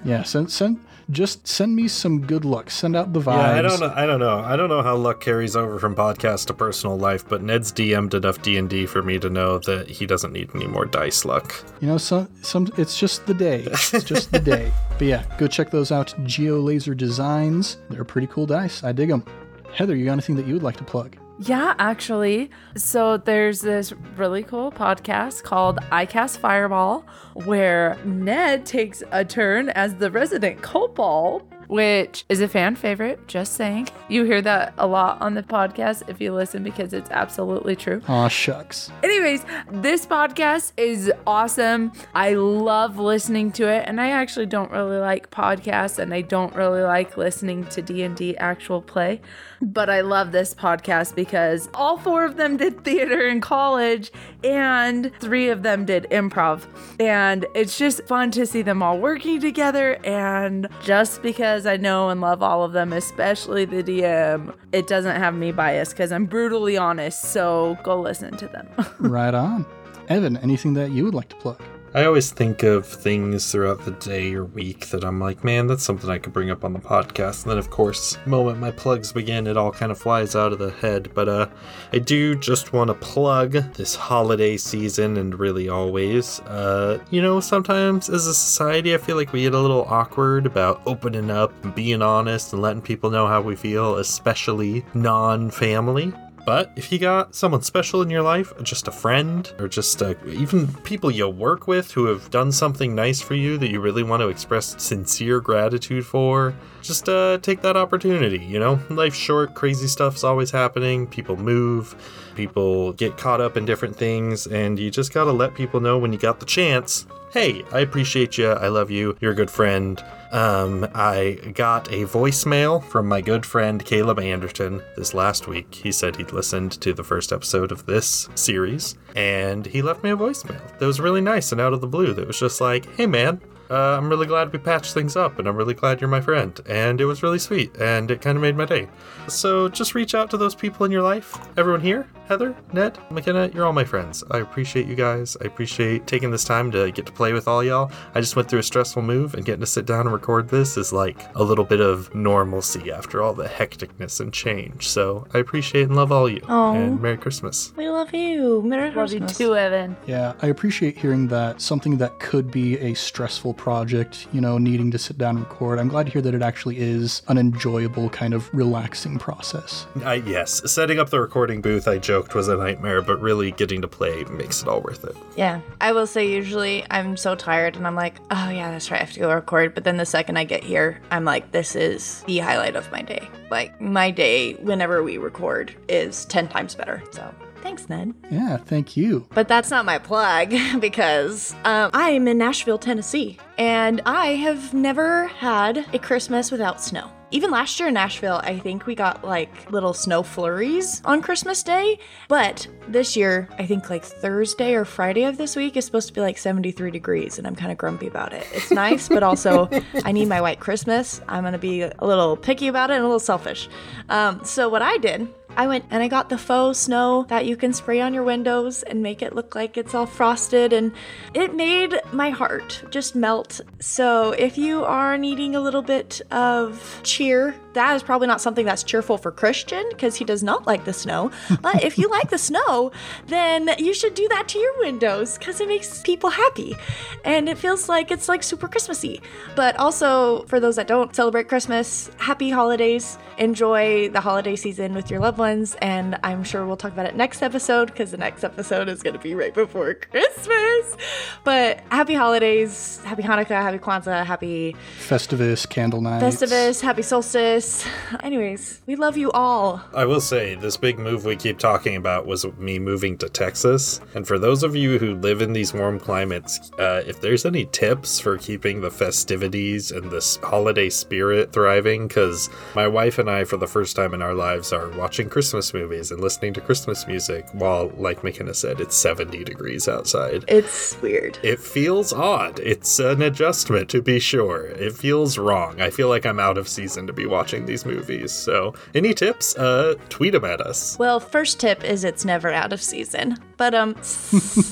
[0.04, 0.80] Yeah, send send
[1.10, 2.70] just send me some good luck.
[2.70, 3.36] Send out the vibes.
[3.36, 3.92] Yeah, I don't know.
[3.94, 4.38] I don't know.
[4.38, 8.14] I don't know how luck carries over from podcast to personal life, but Ned's DM'd
[8.14, 11.24] enough D and D for me to know that he doesn't need any more dice
[11.24, 11.54] luck.
[11.80, 13.66] You know, some some it's just the day.
[13.92, 14.72] It's just the day.
[14.98, 16.14] But yeah, go check those out.
[16.24, 17.78] GioLasar Designs.
[17.88, 18.84] They're pretty cool dice.
[18.84, 19.24] I dig them.
[19.72, 21.16] Heather, you got anything that you would like to plug?
[21.42, 22.50] Yeah, actually.
[22.76, 29.94] So there's this really cool podcast called iCast Fireball where Ned takes a turn as
[29.94, 33.88] the resident Kobold, which is a fan favorite, just saying.
[34.08, 38.02] You hear that a lot on the podcast if you listen because it's absolutely true.
[38.06, 38.90] Aw, shucks.
[39.02, 41.92] Anyways, this podcast is awesome.
[42.14, 46.54] I love listening to it, and I actually don't really like podcasts, and I don't
[46.54, 49.22] really like listening to D and D actual play.
[49.62, 54.10] But I love this podcast because all four of them did theater in college,
[54.42, 56.64] and three of them did improv,
[56.98, 59.98] and it's just fun to see them all working together.
[60.04, 65.16] And just because I know and love all of them, especially the DM, it doesn't
[65.16, 67.20] have me biased because I'm brutally honest.
[67.32, 68.68] So go listen to them.
[68.98, 69.66] right on.
[70.08, 71.60] Evan, anything that you would like to plug?
[71.92, 75.82] I always think of things throughout the day or week that I'm like, man, that's
[75.82, 77.42] something I could bring up on the podcast.
[77.42, 80.60] And then, of course, moment my plugs begin, it all kind of flies out of
[80.60, 81.10] the head.
[81.14, 81.48] But uh,
[81.92, 86.38] I do just want to plug this holiday season and really always.
[86.42, 90.46] Uh, you know, sometimes as a society, I feel like we get a little awkward
[90.46, 95.50] about opening up and being honest and letting people know how we feel, especially non
[95.50, 96.12] family.
[96.44, 100.14] But if you got someone special in your life, just a friend, or just uh,
[100.26, 104.02] even people you work with who have done something nice for you that you really
[104.02, 108.38] want to express sincere gratitude for, just uh, take that opportunity.
[108.38, 111.94] You know, life's short, crazy stuff's always happening, people move,
[112.34, 116.12] people get caught up in different things, and you just gotta let people know when
[116.12, 118.48] you got the chance hey, I appreciate you.
[118.48, 119.16] I love you.
[119.20, 120.02] You're a good friend.
[120.32, 125.74] Um, I got a voicemail from my good friend Caleb Anderton this last week.
[125.74, 130.10] He said he'd listened to the first episode of this series, and he left me
[130.10, 132.12] a voicemail that was really nice and out of the blue.
[132.14, 133.40] That was just like, hey, man.
[133.70, 136.58] Uh, I'm really glad we patched things up, and I'm really glad you're my friend.
[136.66, 138.88] And it was really sweet, and it kind of made my day.
[139.28, 141.38] So just reach out to those people in your life.
[141.56, 144.22] Everyone here, Heather, Ned, McKenna, you're all my friends.
[144.30, 145.36] I appreciate you guys.
[145.40, 147.90] I appreciate taking this time to get to play with all y'all.
[148.14, 150.76] I just went through a stressful move, and getting to sit down and record this
[150.76, 154.88] is like a little bit of normalcy after all the hecticness and change.
[154.88, 156.40] So I appreciate and love all you.
[156.48, 156.74] Aw.
[156.74, 157.72] And Merry Christmas.
[157.76, 158.62] we love you.
[158.62, 159.96] Merry Love you too, Evan.
[160.06, 164.92] Yeah, I appreciate hearing that something that could be a stressful project, you know, needing
[164.92, 165.80] to sit down and record.
[165.80, 169.88] I'm glad to hear that it actually is an enjoyable, kind of relaxing process.
[170.04, 173.80] I, yes, setting up the recording booth, I joked, was a nightmare, but really getting
[173.82, 175.16] to play makes it all worth it.
[175.36, 179.00] Yeah, I will say usually I'm so tired and I'm like, oh yeah, that's right,
[179.00, 179.74] I have to go record.
[179.74, 183.02] But then the second I get here, I'm like, this is the highlight of my
[183.02, 183.28] day.
[183.50, 187.02] Like my day, whenever we record, is ten times better.
[187.12, 188.14] So thanks, Ned.
[188.30, 189.26] Yeah, thank you.
[189.34, 194.74] But that's not my plug because um, I am in Nashville, Tennessee, and I have
[194.74, 197.10] never had a Christmas without snow.
[197.32, 201.62] Even last year in Nashville, I think we got like little snow flurries on Christmas
[201.62, 201.98] Day.
[202.26, 206.14] But this year, I think like Thursday or Friday of this week is supposed to
[206.14, 208.44] be like 73 degrees, and I'm kind of grumpy about it.
[208.52, 209.68] It's nice, but also
[210.04, 211.20] I need my white Christmas.
[211.28, 213.68] I'm gonna be a little picky about it and a little selfish.
[214.08, 217.56] Um, so, what I did I went and I got the faux snow that you
[217.56, 220.92] can spray on your windows and make it look like it's all frosted, and
[221.34, 223.60] it made my heart just melt.
[223.80, 228.66] So, if you are needing a little bit of cheer, that is probably not something
[228.66, 231.30] that's cheerful for Christian because he does not like the snow.
[231.60, 232.92] But if you like the snow,
[233.26, 236.76] then you should do that to your windows because it makes people happy
[237.24, 239.20] and it feels like it's like super Christmassy.
[239.56, 243.18] But also, for those that don't celebrate Christmas, happy holidays.
[243.38, 245.76] Enjoy the holiday season with your loved ones.
[245.80, 249.14] And I'm sure we'll talk about it next episode because the next episode is going
[249.14, 250.96] to be right before Christmas.
[251.44, 256.22] But happy holidays, happy Hanukkah, happy Kwanzaa, happy Festivus, candle Night.
[256.22, 257.86] Festivus, happy solstice, Texas.
[258.22, 259.82] Anyways, we love you all.
[259.94, 264.00] I will say, this big move we keep talking about was me moving to Texas.
[264.14, 267.66] And for those of you who live in these warm climates, uh, if there's any
[267.66, 273.44] tips for keeping the festivities and this holiday spirit thriving, because my wife and I,
[273.44, 277.06] for the first time in our lives, are watching Christmas movies and listening to Christmas
[277.06, 280.44] music while, like McKenna said, it's 70 degrees outside.
[280.48, 281.38] It's weird.
[281.42, 282.58] It feels odd.
[282.60, 284.66] It's an adjustment, to be sure.
[284.66, 285.80] It feels wrong.
[285.82, 288.32] I feel like I'm out of season to be watching these movies.
[288.32, 289.56] So, any tips?
[289.56, 290.98] Uh, tweet them at us.
[290.98, 293.36] Well, first tip is it's never out of season.
[293.56, 293.94] But um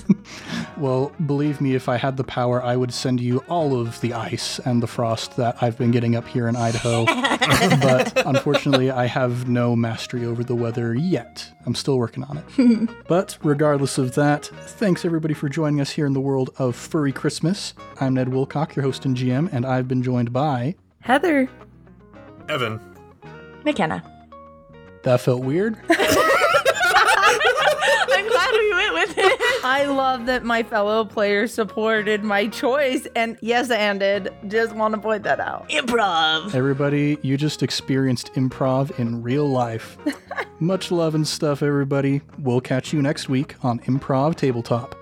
[0.79, 4.15] Well, believe me, if I had the power, I would send you all of the
[4.15, 7.05] ice and the frost that I've been getting up here in Idaho.
[7.05, 11.51] but unfortunately, I have no mastery over the weather yet.
[11.67, 12.91] I'm still working on it.
[13.09, 17.13] but regardless of that, thanks everybody for joining us here in the world of Furry
[17.13, 17.75] Christmas.
[18.01, 20.77] I'm Ned Wilcock, your host and GM, and I've been joined by.
[21.01, 21.49] Heather.
[22.49, 22.81] Evan.
[23.65, 24.03] McKenna.
[25.05, 25.77] That felt weird.
[28.11, 29.65] I'm glad we went with it.
[29.65, 34.33] I love that my fellow players supported my choice and yes anded.
[34.49, 35.69] Just want to point that out.
[35.69, 36.55] Improv.
[36.55, 39.99] Everybody, you just experienced improv in real life.
[40.61, 42.23] Much love and stuff, everybody.
[42.39, 44.95] We'll catch you next week on Improv Tabletop.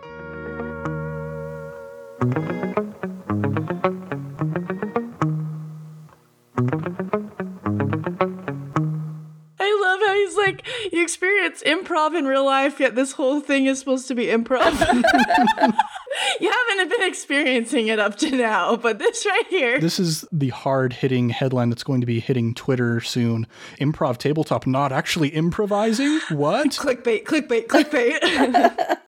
[10.46, 14.26] like, you experience improv in real life, yet this whole thing is supposed to be
[14.26, 14.72] improv.
[16.40, 19.78] you haven't been experiencing it up to now, but this right here.
[19.78, 23.46] This is the hard hitting headline that's going to be hitting Twitter soon.
[23.80, 26.20] Improv Tabletop not actually improvising?
[26.30, 26.68] What?
[26.70, 28.98] clickbait, clickbait, clickbait.